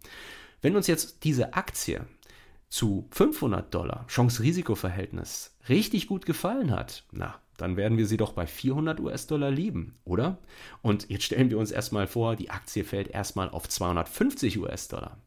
Wenn 0.61 0.75
uns 0.75 0.85
jetzt 0.85 1.23
diese 1.23 1.55
Aktie 1.55 2.05
zu 2.69 3.07
500 3.11 3.73
Dollar 3.73 4.05
Chance-Risiko-Verhältnis 4.07 5.57
richtig 5.67 6.07
gut 6.07 6.27
gefallen 6.27 6.71
hat, 6.71 7.03
na, 7.11 7.40
dann 7.57 7.77
werden 7.77 7.97
wir 7.97 8.07
sie 8.07 8.17
doch 8.17 8.33
bei 8.33 8.47
400 8.47 8.99
US-Dollar 8.99 9.51
lieben, 9.51 9.95
oder? 10.03 10.37
Und 10.81 11.09
jetzt 11.09 11.23
stellen 11.23 11.49
wir 11.49 11.57
uns 11.57 11.71
erstmal 11.71 12.07
vor, 12.07 12.35
die 12.35 12.49
Aktie 12.49 12.83
fällt 12.83 13.09
erstmal 13.09 13.49
auf 13.49 13.69
250 13.69 14.59
US-Dollar. 14.59 15.17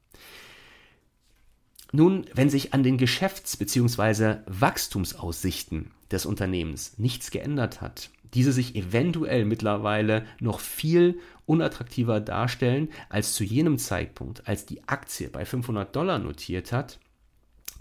Nun, 1.92 2.26
wenn 2.34 2.50
sich 2.50 2.74
an 2.74 2.82
den 2.82 2.98
Geschäfts- 2.98 3.56
bzw. 3.56 4.38
Wachstumsaussichten 4.46 5.92
des 6.10 6.26
Unternehmens 6.26 6.98
nichts 6.98 7.30
geändert 7.30 7.80
hat, 7.80 8.10
diese 8.34 8.52
sich 8.52 8.74
eventuell 8.74 9.44
mittlerweile 9.44 10.26
noch 10.40 10.58
viel 10.58 11.20
unattraktiver 11.46 12.20
darstellen 12.20 12.88
als 13.08 13.34
zu 13.34 13.44
jenem 13.44 13.78
Zeitpunkt, 13.78 14.48
als 14.48 14.66
die 14.66 14.82
Aktie 14.88 15.28
bei 15.28 15.44
500 15.44 15.94
Dollar 15.94 16.18
notiert 16.18 16.72
hat 16.72 16.98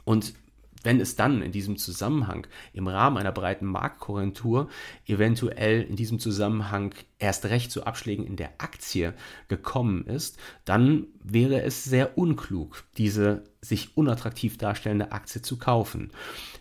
und 0.06 0.36
wenn 0.84 1.00
es 1.00 1.16
dann 1.16 1.42
in 1.42 1.52
diesem 1.52 1.78
Zusammenhang 1.78 2.46
im 2.74 2.88
Rahmen 2.88 3.18
einer 3.18 3.32
breiten 3.32 3.66
Marktkorrektur 3.66 4.70
eventuell 5.08 5.82
in 5.82 5.96
diesem 5.96 6.20
Zusammenhang 6.20 6.94
erst 7.20 7.46
recht 7.46 7.72
zu 7.72 7.86
Abschlägen 7.86 8.28
in 8.28 8.36
der 8.36 8.52
Aktie 8.58 9.14
gekommen 9.48 10.06
ist, 10.06 10.38
dann 10.66 11.08
wäre 11.24 11.62
es 11.64 11.84
sehr 11.84 12.18
unklug, 12.18 12.84
diese 12.98 13.44
sich 13.62 13.98
unattraktiv 13.98 14.58
darstellende 14.58 15.14
Aktie 15.14 15.42
zu 15.42 15.58
kaufen. 15.58 16.12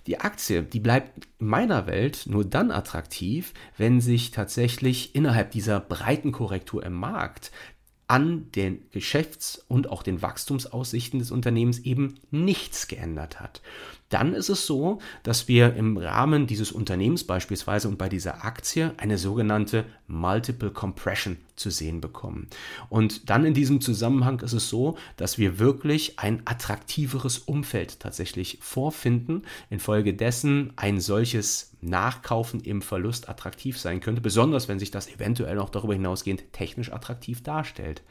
Die 0.07 0.21
Aktie, 0.21 0.63
die 0.63 0.81
bleibt 0.81 1.27
in 1.39 1.47
meiner 1.47 1.87
Welt 1.87 2.25
nur 2.27 2.45
dann 2.45 2.71
attraktiv, 2.71 3.53
wenn 3.77 4.01
sich 4.01 4.31
tatsächlich 4.31 5.15
innerhalb 5.15 5.51
dieser 5.51 5.81
breiten 5.81 6.33
Korrektur 6.33 6.85
im 6.85 6.95
Markt 6.95 7.51
an 8.13 8.51
den 8.53 8.91
Geschäfts- 8.91 9.65
und 9.69 9.89
auch 9.89 10.03
den 10.03 10.21
Wachstumsaussichten 10.21 11.19
des 11.19 11.31
Unternehmens 11.31 11.79
eben 11.79 12.17
nichts 12.31 12.87
geändert 12.87 13.41
hat. 13.41 13.63
Dann 14.13 14.35
ist 14.35 14.49
es 14.49 14.67
so, 14.67 14.99
dass 15.23 15.49
wir 15.49 15.75
im 15.75 15.97
Rahmen 15.97 16.47
dieses 16.47 16.71
Unternehmens 16.71 17.25
beispielsweise 17.25 17.89
und 17.89 17.97
bei 17.99 18.09
dieser 18.09 18.45
Aktie 18.45 18.93
eine 18.99 19.17
sogenannte 19.17 19.85
Multiple 20.07 20.71
Compression 20.71 21.39
zu 21.57 21.71
sehen 21.71 22.01
bekommen. 22.01 22.49
Und 22.89 23.31
dann 23.31 23.45
in 23.45 23.55
diesem 23.55 23.81
Zusammenhang 23.81 24.41
ist 24.41 24.53
es 24.53 24.69
so, 24.69 24.99
dass 25.17 25.39
wir 25.39 25.59
wirklich 25.59 26.19
ein 26.19 26.43
attraktiveres 26.45 27.39
Umfeld 27.39 28.01
tatsächlich 28.01 28.59
vorfinden, 28.61 29.45
infolgedessen 29.71 30.73
ein 30.77 31.01
solches 31.01 31.73
Nachkaufen 31.81 32.61
im 32.61 32.83
Verlust 32.83 33.29
attraktiv 33.29 33.79
sein 33.79 34.01
könnte, 34.01 34.21
besonders 34.21 34.69
wenn 34.69 34.79
sich 34.79 34.91
das 34.91 35.09
eventuell 35.09 35.59
auch 35.59 35.71
darüber 35.71 35.95
hinausgehend 35.95 36.53
technisch 36.53 36.93
attraktiv 36.93 37.43
darstellt. 37.43 38.03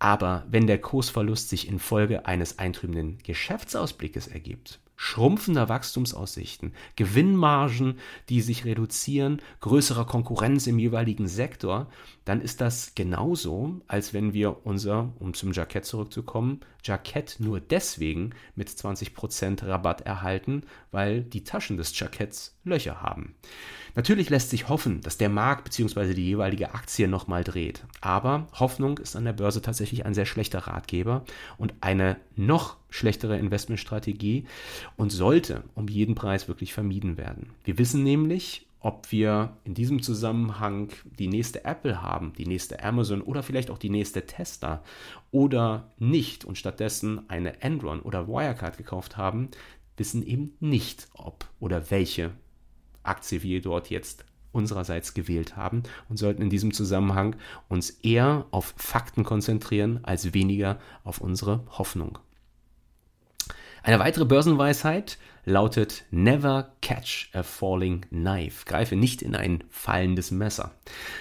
Aber 0.00 0.44
wenn 0.50 0.66
der 0.66 0.80
Kursverlust 0.80 1.50
sich 1.50 1.68
infolge 1.68 2.26
eines 2.26 2.58
eintrübenden 2.58 3.18
Geschäftsausblickes 3.22 4.28
ergibt, 4.28 4.80
schrumpfender 5.02 5.70
Wachstumsaussichten, 5.70 6.74
Gewinnmargen, 6.94 7.98
die 8.28 8.42
sich 8.42 8.66
reduzieren, 8.66 9.40
größerer 9.60 10.04
Konkurrenz 10.04 10.66
im 10.66 10.78
jeweiligen 10.78 11.26
Sektor, 11.26 11.86
dann 12.26 12.42
ist 12.42 12.60
das 12.60 12.94
genauso, 12.94 13.80
als 13.86 14.12
wenn 14.12 14.34
wir 14.34 14.66
unser, 14.66 15.14
um 15.18 15.32
zum 15.32 15.52
Jackett 15.52 15.86
zurückzukommen, 15.86 16.60
Jackett 16.84 17.36
nur 17.38 17.60
deswegen 17.60 18.34
mit 18.54 18.68
20% 18.68 19.66
Rabatt 19.66 20.02
erhalten, 20.02 20.64
weil 20.90 21.22
die 21.22 21.44
Taschen 21.44 21.78
des 21.78 21.98
Jacketts 21.98 22.58
Löcher 22.64 23.00
haben. 23.00 23.34
Natürlich 23.94 24.28
lässt 24.28 24.50
sich 24.50 24.68
hoffen, 24.68 25.00
dass 25.00 25.16
der 25.16 25.30
Markt 25.30 25.64
bzw. 25.64 26.12
die 26.12 26.26
jeweilige 26.26 26.74
Aktie 26.74 27.08
nochmal 27.08 27.42
dreht. 27.42 27.86
Aber 28.02 28.48
Hoffnung 28.52 28.98
ist 28.98 29.16
an 29.16 29.24
der 29.24 29.32
Börse 29.32 29.62
tatsächlich 29.62 30.04
ein 30.04 30.12
sehr 30.12 30.26
schlechter 30.26 30.66
Ratgeber 30.66 31.24
und 31.56 31.72
eine 31.80 32.18
noch 32.36 32.79
schlechtere 32.90 33.38
Investmentstrategie 33.38 34.44
und 34.96 35.10
sollte 35.10 35.64
um 35.74 35.88
jeden 35.88 36.14
Preis 36.14 36.48
wirklich 36.48 36.72
vermieden 36.72 37.16
werden. 37.16 37.50
Wir 37.64 37.78
wissen 37.78 38.02
nämlich, 38.02 38.66
ob 38.80 39.12
wir 39.12 39.56
in 39.64 39.74
diesem 39.74 40.02
Zusammenhang 40.02 40.88
die 41.18 41.28
nächste 41.28 41.64
Apple 41.64 42.02
haben, 42.02 42.32
die 42.32 42.46
nächste 42.46 42.82
Amazon 42.82 43.20
oder 43.20 43.42
vielleicht 43.42 43.70
auch 43.70 43.78
die 43.78 43.90
nächste 43.90 44.26
Tesla 44.26 44.82
oder 45.30 45.92
nicht 45.98 46.44
und 46.44 46.56
stattdessen 46.56 47.28
eine 47.28 47.62
Enron 47.62 48.00
oder 48.00 48.26
Wirecard 48.26 48.78
gekauft 48.78 49.16
haben, 49.16 49.50
wissen 49.96 50.26
eben 50.26 50.54
nicht, 50.60 51.08
ob 51.12 51.44
oder 51.60 51.90
welche 51.90 52.32
Aktie 53.02 53.42
wir 53.42 53.60
dort 53.60 53.90
jetzt 53.90 54.24
unsererseits 54.52 55.14
gewählt 55.14 55.56
haben 55.56 55.82
und 56.08 56.16
sollten 56.16 56.42
in 56.42 56.50
diesem 56.50 56.72
Zusammenhang 56.72 57.36
uns 57.68 57.90
eher 57.90 58.46
auf 58.50 58.74
Fakten 58.76 59.24
konzentrieren 59.24 60.00
als 60.02 60.34
weniger 60.34 60.80
auf 61.04 61.20
unsere 61.20 61.64
Hoffnung. 61.78 62.18
Eine 63.82 63.98
weitere 63.98 64.24
Börsenweisheit 64.26 65.18
lautet 65.44 66.04
Never 66.10 66.72
catch 66.82 67.30
a 67.32 67.42
falling 67.42 68.02
knife. 68.10 68.66
Greife 68.66 68.94
nicht 68.96 69.22
in 69.22 69.34
ein 69.34 69.64
fallendes 69.70 70.30
Messer. 70.30 70.72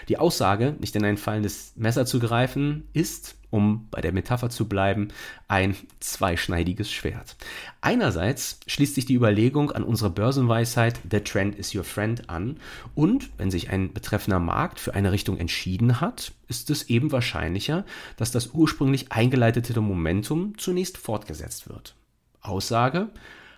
Die 0.10 0.18
Aussage, 0.18 0.76
nicht 0.80 0.96
in 0.96 1.06
ein 1.06 1.18
fallendes 1.18 1.74
Messer 1.76 2.06
zu 2.06 2.20
greifen, 2.20 2.88
ist, 2.94 3.38
um 3.50 3.88
bei 3.90 4.02
der 4.02 4.12
Metapher 4.12 4.50
zu 4.50 4.68
bleiben, 4.68 5.08
ein 5.48 5.76
zweischneidiges 6.00 6.92
Schwert. 6.92 7.38
Einerseits 7.82 8.60
schließt 8.68 8.96
sich 8.96 9.06
die 9.06 9.16
Überlegung 9.16 9.72
an 9.72 9.84
unsere 9.84 10.10
Börsenweisheit 10.10 11.00
The 11.10 11.22
Trend 11.22 11.56
is 11.56 11.74
your 11.74 11.84
friend 11.84 12.30
an 12.30 12.58
und 12.94 13.30
wenn 13.38 13.50
sich 13.50 13.70
ein 13.70 13.94
betreffender 13.94 14.40
Markt 14.40 14.80
für 14.80 14.94
eine 14.94 15.12
Richtung 15.12 15.38
entschieden 15.38 16.02
hat, 16.02 16.34
ist 16.48 16.70
es 16.70 16.90
eben 16.90 17.12
wahrscheinlicher, 17.12 17.86
dass 18.18 18.32
das 18.32 18.48
ursprünglich 18.54 19.12
eingeleitete 19.12 19.80
Momentum 19.82 20.58
zunächst 20.58 20.98
fortgesetzt 20.98 21.70
wird. 21.70 21.96
Aussage, 22.42 23.10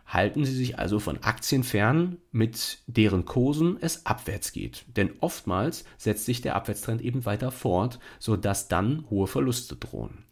halten 0.06 0.44
Sie 0.44 0.56
sich 0.56 0.78
also 0.78 1.00
von 1.00 1.24
Aktien 1.24 1.64
fern, 1.64 2.18
mit 2.32 2.80
deren 2.88 3.26
Kursen 3.26 3.78
es 3.80 4.06
abwärts 4.06 4.52
geht. 4.52 4.86
Denn 4.98 5.14
oftmals 5.22 5.86
setzt 5.98 6.26
sich 6.26 6.42
der 6.42 6.56
Abwärtstrend 6.56 7.02
eben 7.02 7.26
weiter 7.26 7.52
fort, 7.52 8.00
sodass 8.20 8.68
dann 8.68 9.06
hohe 9.10 9.28
Verluste 9.28 9.76
drohen. 9.76 10.26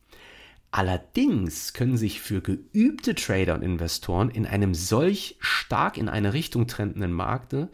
Allerdings 0.71 1.73
können 1.73 1.97
sich 1.97 2.21
für 2.21 2.41
geübte 2.41 3.15
Trader 3.15 3.55
und 3.55 3.63
Investoren 3.63 4.29
in 4.29 4.45
einem 4.45 4.75
solch 4.75 5.35
stark 5.39 5.97
in 5.97 6.07
eine 6.07 6.33
Richtung 6.33 6.67
trendenden 6.67 7.11
Markte 7.11 7.69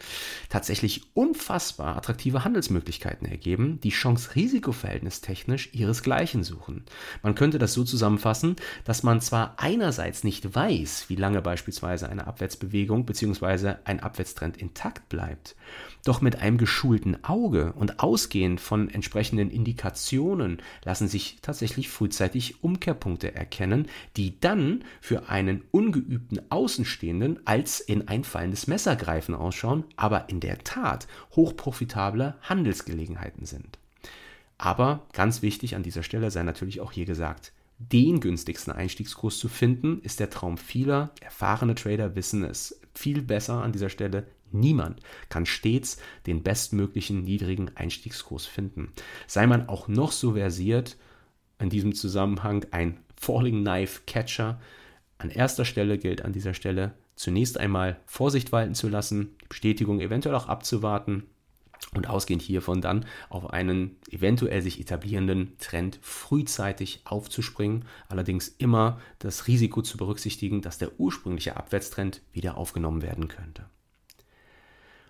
tatsächlich 0.47 1.01
unfassbar 1.13 1.97
attraktive 1.97 2.45
Handelsmöglichkeiten 2.45 3.27
ergeben, 3.27 3.81
die 3.81 3.89
Chance-Risiko-Verhältnis 3.89 5.19
technisch 5.19 5.69
ihresgleichen 5.73 6.45
suchen. 6.45 6.85
Man 7.21 7.35
könnte 7.35 7.57
das 7.57 7.73
so 7.73 7.83
zusammenfassen, 7.83 8.55
dass 8.85 9.03
man 9.03 9.19
zwar 9.19 9.55
einerseits 9.57 10.23
nicht 10.23 10.55
weiß, 10.55 11.09
wie 11.09 11.17
lange 11.17 11.41
beispielsweise 11.41 12.07
eine 12.07 12.27
Abwärtsbewegung 12.27 13.05
bzw. 13.05 13.75
ein 13.83 13.99
Abwärtstrend 13.99 14.55
intakt 14.55 15.09
bleibt, 15.09 15.57
doch 16.05 16.21
mit 16.21 16.37
einem 16.37 16.57
geschulten 16.57 17.23
Auge 17.23 17.73
und 17.73 17.99
ausgehend 17.99 18.61
von 18.61 18.89
entsprechenden 18.89 19.49
Indikationen 19.49 20.61
lassen 20.83 21.07
sich 21.07 21.39
tatsächlich 21.41 21.89
frühzeitig 21.89 22.63
Umkehrpunkte 22.63 23.33
erkennen, 23.35 23.87
die 24.15 24.39
dann 24.39 24.85
für 25.01 25.29
einen 25.29 25.63
ungeübten 25.71 26.39
Außenstehenden 26.49 27.39
als 27.45 27.79
in 27.79 28.07
ein 28.07 28.23
fallendes 28.23 28.67
Messer 28.67 28.95
ausschauen, 29.35 29.83
aber 29.95 30.29
in 30.29 30.39
der 30.39 30.59
Tat 30.59 31.07
hochprofitable 31.35 32.35
Handelsgelegenheiten 32.41 33.45
sind. 33.45 33.79
Aber 34.57 35.07
ganz 35.11 35.41
wichtig 35.41 35.75
an 35.75 35.83
dieser 35.83 36.03
Stelle 36.03 36.29
sei 36.29 36.43
natürlich 36.43 36.81
auch 36.81 36.91
hier 36.91 37.05
gesagt, 37.05 37.51
den 37.79 38.19
günstigsten 38.19 38.71
Einstiegskurs 38.71 39.37
zu 39.37 39.49
finden, 39.49 39.99
ist 40.01 40.19
der 40.19 40.29
Traum 40.29 40.57
vieler. 40.57 41.11
Erfahrene 41.19 41.75
Trader 41.75 42.15
wissen 42.15 42.43
es 42.43 42.79
viel 42.93 43.21
besser 43.21 43.63
an 43.63 43.73
dieser 43.73 43.89
Stelle 43.89 44.27
Niemand 44.59 45.01
kann 45.29 45.45
stets 45.45 45.97
den 46.25 46.43
bestmöglichen 46.43 47.23
niedrigen 47.23 47.71
Einstiegskurs 47.75 48.45
finden. 48.45 48.91
Sei 49.27 49.47
man 49.47 49.69
auch 49.69 49.87
noch 49.87 50.11
so 50.11 50.33
versiert, 50.33 50.97
in 51.59 51.69
diesem 51.69 51.93
Zusammenhang 51.93 52.65
ein 52.71 52.99
Falling 53.15 53.61
Knife 53.61 54.01
Catcher. 54.05 54.59
An 55.17 55.29
erster 55.29 55.65
Stelle 55.65 55.97
gilt 55.97 56.23
an 56.23 56.33
dieser 56.33 56.53
Stelle 56.53 56.93
zunächst 57.15 57.57
einmal 57.57 57.99
Vorsicht 58.05 58.51
walten 58.51 58.75
zu 58.75 58.89
lassen, 58.89 59.35
die 59.41 59.47
Bestätigung 59.47 60.01
eventuell 60.01 60.35
auch 60.35 60.47
abzuwarten 60.47 61.23
und 61.93 62.09
ausgehend 62.09 62.41
hiervon 62.41 62.81
dann 62.81 63.05
auf 63.29 63.51
einen 63.51 63.97
eventuell 64.09 64.61
sich 64.61 64.79
etablierenden 64.79 65.57
Trend 65.59 65.99
frühzeitig 66.01 67.01
aufzuspringen, 67.05 67.85
allerdings 68.09 68.47
immer 68.47 68.99
das 69.19 69.47
Risiko 69.47 69.81
zu 69.81 69.97
berücksichtigen, 69.97 70.61
dass 70.61 70.77
der 70.77 70.99
ursprüngliche 70.99 71.55
Abwärtstrend 71.55 72.21
wieder 72.33 72.57
aufgenommen 72.57 73.01
werden 73.01 73.27
könnte. 73.27 73.65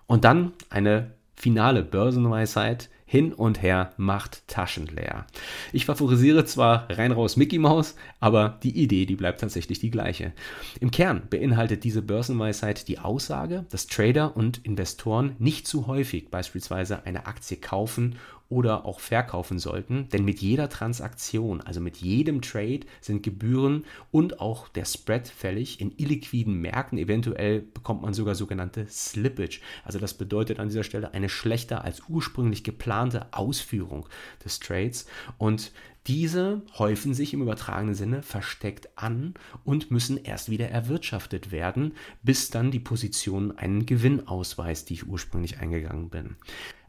Und 0.07 0.23
dann 0.23 0.53
eine 0.69 1.11
finale 1.35 1.83
Börsenweisheit. 1.83 2.89
Hin 3.07 3.33
und 3.33 3.61
her 3.61 3.93
macht 3.97 4.47
Taschen 4.47 4.87
leer. 4.87 5.27
Ich 5.71 5.85
favorisiere 5.85 6.43
zwar 6.45 6.89
rein 6.89 7.11
raus 7.11 7.37
Mickey 7.37 7.59
Mouse, 7.59 7.95
aber 8.19 8.59
die 8.63 8.81
Idee, 8.81 9.05
die 9.05 9.15
bleibt 9.15 9.41
tatsächlich 9.41 9.79
die 9.79 9.91
gleiche. 9.91 10.33
Im 10.79 10.89
Kern 10.89 11.21
beinhaltet 11.29 11.83
diese 11.83 12.01
Börsenweisheit 12.01 12.87
die 12.87 12.97
Aussage, 12.97 13.67
dass 13.69 13.85
Trader 13.85 14.35
und 14.35 14.57
Investoren 14.65 15.35
nicht 15.37 15.67
zu 15.67 15.85
häufig 15.85 16.31
beispielsweise 16.31 17.05
eine 17.05 17.27
Aktie 17.27 17.57
kaufen 17.57 18.15
oder 18.49 18.85
auch 18.85 18.99
verkaufen 18.99 19.59
sollten. 19.59 20.07
Denn 20.09 20.23
mit 20.25 20.39
jeder 20.39 20.69
Transaktion, 20.69 21.61
also 21.61 21.79
mit 21.79 21.97
jedem 21.97 22.41
Trade, 22.41 22.81
sind 23.01 23.23
Gebühren 23.23 23.85
und 24.11 24.39
auch 24.39 24.67
der 24.67 24.85
Spread 24.85 25.27
fällig. 25.27 25.81
In 25.81 25.93
illiquiden 25.97 26.53
Märkten 26.55 26.97
eventuell 26.97 27.61
bekommt 27.61 28.01
man 28.01 28.13
sogar 28.13 28.35
sogenannte 28.35 28.85
Slippage. 28.87 29.61
Also 29.83 29.99
das 29.99 30.13
bedeutet 30.13 30.59
an 30.59 30.67
dieser 30.67 30.83
Stelle 30.83 31.13
eine 31.13 31.29
schlechter 31.29 31.83
als 31.83 32.03
ursprünglich 32.07 32.63
geplante 32.63 33.27
Ausführung 33.31 34.07
des 34.43 34.59
Trades. 34.59 35.07
Und 35.37 35.71
diese 36.07 36.61
häufen 36.77 37.15
sich 37.15 37.33
im 37.33 37.41
übertragenen 37.41 37.95
Sinne 37.95 38.21
versteckt 38.21 38.89
an 38.95 39.33
und 39.63 39.89
müssen 39.89 40.23
erst 40.23 40.51
wieder 40.51 40.69
erwirtschaftet 40.69 41.51
werden, 41.51 41.93
bis 42.21 42.51
dann 42.51 42.69
die 42.69 42.79
Position 42.79 43.57
einen 43.57 43.87
Gewinn 43.87 44.27
ausweist, 44.27 44.89
die 44.89 44.93
ich 44.93 45.07
ursprünglich 45.07 45.57
eingegangen 45.57 46.09
bin. 46.09 46.35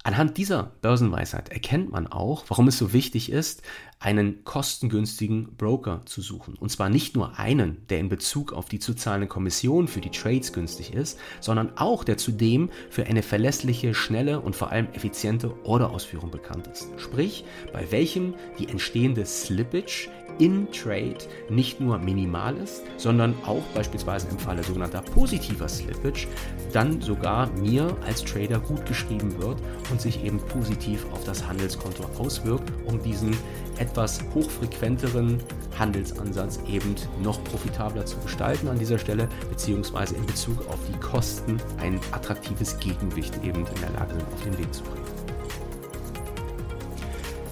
Anhand 0.06 0.36
dieser 0.36 0.62
Börsenweisheit 0.82 1.48
erkennt 1.48 1.90
man 1.90 2.06
auch, 2.06 2.44
warum 2.46 2.68
es 2.68 2.78
so 2.78 2.92
wichtig 2.92 3.32
ist, 3.32 3.62
einen 3.98 4.44
kostengünstigen 4.44 5.56
Broker 5.56 6.02
zu 6.04 6.20
suchen. 6.20 6.54
Und 6.59 6.70
zwar 6.70 6.90
nicht 6.90 7.16
nur 7.16 7.38
einen, 7.38 7.87
der 7.88 7.98
in 7.98 8.09
Bezug 8.09 8.52
auf 8.52 8.66
die 8.68 8.78
zu 8.78 8.94
zahlende 8.94 9.28
Kommission 9.28 9.88
für 9.88 10.00
die 10.00 10.11
Trades 10.11 10.52
günstig 10.52 10.92
ist, 10.92 11.18
sondern 11.40 11.76
auch 11.76 12.04
der 12.04 12.18
zudem 12.18 12.70
für 12.90 13.06
eine 13.06 13.22
verlässliche, 13.22 13.94
schnelle 13.94 14.40
und 14.40 14.54
vor 14.54 14.70
allem 14.70 14.88
effiziente 14.92 15.54
Orderausführung 15.64 16.30
bekannt 16.30 16.66
ist. 16.66 16.88
Sprich, 16.98 17.44
bei 17.72 17.90
welchem 17.90 18.35
die 18.59 18.68
entstehenden 18.68 18.96
bestehende 18.96 19.26
Slippage 19.26 20.09
in 20.38 20.70
Trade 20.70 21.18
nicht 21.48 21.80
nur 21.80 21.98
minimal 21.98 22.56
ist, 22.56 22.82
sondern 22.98 23.35
auch 23.44 23.62
beispielsweise 23.74 24.28
im 24.28 24.38
Falle 24.38 24.62
sogenannter 24.62 25.00
positiver 25.00 25.68
Slippage 25.68 26.26
dann 26.72 27.00
sogar 27.00 27.48
mir 27.52 27.96
als 28.06 28.22
Trader 28.24 28.59
gut 28.61 28.85
geschrieben 28.85 29.38
wird 29.38 29.59
und 29.90 30.00
sich 30.00 30.22
eben 30.24 30.38
positiv 30.38 31.06
auf 31.12 31.24
das 31.24 31.46
Handelskonto 31.46 32.04
auswirkt, 32.18 32.70
um 32.87 33.02
diesen 33.02 33.35
etwas 33.78 34.20
hochfrequenteren 34.34 35.40
Handelsansatz 35.78 36.58
eben 36.68 36.94
noch 37.22 37.42
profitabler 37.44 38.06
zu 38.06 38.18
gestalten 38.18 38.68
an 38.68 38.78
dieser 38.78 38.98
Stelle, 38.98 39.28
beziehungsweise 39.48 40.16
in 40.16 40.26
Bezug 40.26 40.66
auf 40.68 40.78
die 40.88 40.98
Kosten 40.98 41.58
ein 41.78 42.00
attraktives 42.12 42.78
Gegengewicht 42.78 43.34
eben 43.44 43.66
in 43.66 43.80
der 43.80 43.90
Lage 43.90 44.14
sind, 44.14 44.32
auf 44.32 44.42
den 44.44 44.58
Weg 44.58 44.74
zu 44.74 44.82
bringen. 44.82 45.05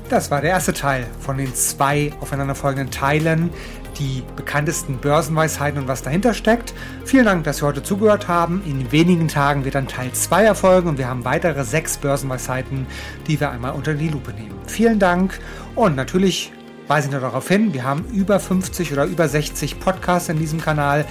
Das 0.08 0.30
war 0.30 0.42
der 0.42 0.50
erste 0.50 0.74
Teil 0.74 1.06
von 1.18 1.38
den 1.38 1.54
zwei 1.54 2.12
aufeinanderfolgenden 2.20 2.90
Teilen, 2.90 3.50
die 3.98 4.22
bekanntesten 4.36 4.98
Börsenweisheiten 4.98 5.80
und 5.80 5.88
was 5.88 6.02
dahinter 6.02 6.34
steckt. 6.34 6.74
Vielen 7.04 7.24
Dank, 7.24 7.44
dass 7.44 7.58
Sie 7.58 7.66
heute 7.66 7.82
zugehört 7.82 8.28
haben. 8.28 8.62
In 8.66 8.92
wenigen 8.92 9.28
Tagen 9.28 9.64
wird 9.64 9.76
dann 9.76 9.88
Teil 9.88 10.12
2 10.12 10.44
erfolgen 10.44 10.88
und 10.90 10.98
wir 10.98 11.08
haben 11.08 11.24
weitere 11.24 11.64
sechs 11.64 11.96
Börsenweisheiten, 11.96 12.86
die 13.26 13.40
wir 13.40 13.50
einmal 13.50 13.72
unter 13.72 13.94
die 13.94 14.08
Lupe 14.08 14.32
nehmen. 14.32 14.54
Vielen 14.66 14.98
Dank 14.98 15.38
und 15.74 15.96
natürlich 15.96 16.52
weise 16.86 17.06
ich 17.06 17.12
nur 17.12 17.22
darauf 17.22 17.48
hin, 17.48 17.72
wir 17.72 17.84
haben 17.84 18.04
über 18.12 18.38
50 18.38 18.92
oder 18.92 19.06
über 19.06 19.26
60 19.26 19.80
Podcasts 19.80 20.28
in 20.28 20.38
diesem 20.38 20.60
Kanal. 20.60 21.06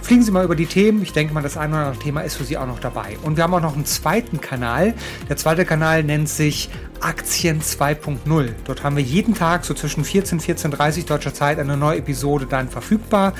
Fliegen 0.00 0.22
Sie 0.22 0.30
mal 0.30 0.44
über 0.44 0.54
die 0.54 0.66
Themen. 0.66 1.02
Ich 1.02 1.12
denke 1.12 1.34
mal, 1.34 1.42
das 1.42 1.56
eine 1.56 1.74
oder 1.74 1.86
andere 1.86 2.02
Thema 2.02 2.20
ist 2.20 2.36
für 2.36 2.44
Sie 2.44 2.56
auch 2.56 2.66
noch 2.66 2.78
dabei. 2.78 3.16
Und 3.22 3.36
wir 3.36 3.44
haben 3.44 3.54
auch 3.54 3.60
noch 3.60 3.74
einen 3.74 3.86
zweiten 3.86 4.40
Kanal. 4.40 4.94
Der 5.28 5.36
zweite 5.36 5.64
Kanal 5.64 6.04
nennt 6.04 6.28
sich 6.28 6.70
Aktien 7.00 7.60
2.0. 7.60 8.50
Dort 8.64 8.84
haben 8.84 8.96
wir 8.96 9.02
jeden 9.02 9.34
Tag 9.34 9.64
so 9.64 9.74
zwischen 9.74 10.04
14 10.04 10.38
und 10.38 10.44
14.30 10.44 11.06
deutscher 11.06 11.34
Zeit 11.34 11.58
eine 11.58 11.76
neue 11.76 11.98
Episode 11.98 12.46
dann 12.46 12.68
verfügbar. 12.68 13.32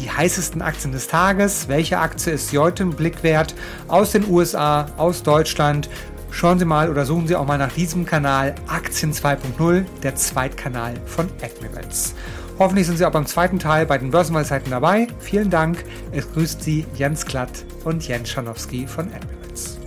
Die 0.00 0.10
heißesten 0.10 0.62
Aktien 0.62 0.92
des 0.92 1.08
Tages. 1.08 1.68
Welche 1.68 1.98
Aktie 1.98 2.32
ist 2.32 2.56
heute 2.56 2.84
im 2.84 2.90
Blick 2.90 3.22
wert? 3.22 3.54
Aus 3.88 4.12
den 4.12 4.28
USA, 4.28 4.86
aus 4.96 5.22
Deutschland. 5.22 5.88
Schauen 6.30 6.58
Sie 6.58 6.64
mal 6.64 6.90
oder 6.90 7.04
suchen 7.04 7.28
Sie 7.28 7.36
auch 7.36 7.46
mal 7.46 7.58
nach 7.58 7.72
diesem 7.72 8.04
Kanal 8.04 8.56
Aktien 8.66 9.12
2.0, 9.12 9.84
der 10.02 10.16
Zweitkanal 10.16 10.94
von 11.06 11.28
Admirals. 11.40 12.14
Hoffentlich 12.58 12.86
sind 12.86 12.98
Sie 12.98 13.04
auch 13.04 13.12
beim 13.12 13.26
zweiten 13.26 13.58
Teil 13.58 13.84
bei 13.84 13.98
den 13.98 14.10
Börsenweisheiten 14.10 14.70
dabei. 14.70 15.08
Vielen 15.18 15.50
Dank. 15.50 15.84
Es 16.12 16.30
grüßt 16.32 16.62
Sie 16.62 16.86
Jens 16.96 17.26
Klatt 17.26 17.64
und 17.84 18.06
Jens 18.06 18.30
Schanowski 18.30 18.86
von 18.86 19.06
Admirals. 19.06 19.78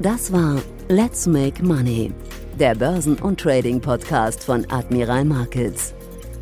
Das 0.00 0.32
war 0.32 0.62
Let's 0.88 1.26
Make 1.26 1.64
Money, 1.64 2.12
der 2.58 2.74
Börsen- 2.74 3.18
und 3.18 3.40
Trading-Podcast 3.40 4.44
von 4.44 4.64
Admiral 4.70 5.24
Markets. 5.24 5.92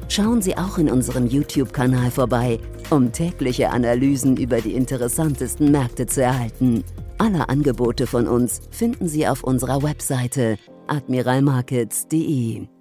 Schauen 0.08 0.42
Sie 0.42 0.56
auch 0.56 0.78
in 0.78 0.90
unserem 0.90 1.26
YouTube-Kanal 1.26 2.10
vorbei, 2.10 2.58
um 2.90 3.10
tägliche 3.10 3.70
Analysen 3.70 4.36
über 4.36 4.60
die 4.60 4.74
interessantesten 4.74 5.70
Märkte 5.70 6.06
zu 6.06 6.22
erhalten. 6.22 6.84
Alle 7.18 7.48
Angebote 7.48 8.06
von 8.06 8.28
uns 8.28 8.60
finden 8.70 9.08
Sie 9.08 9.26
auf 9.26 9.42
unserer 9.42 9.82
Webseite 9.82 10.56
admiralmarkets.de. 10.86 12.77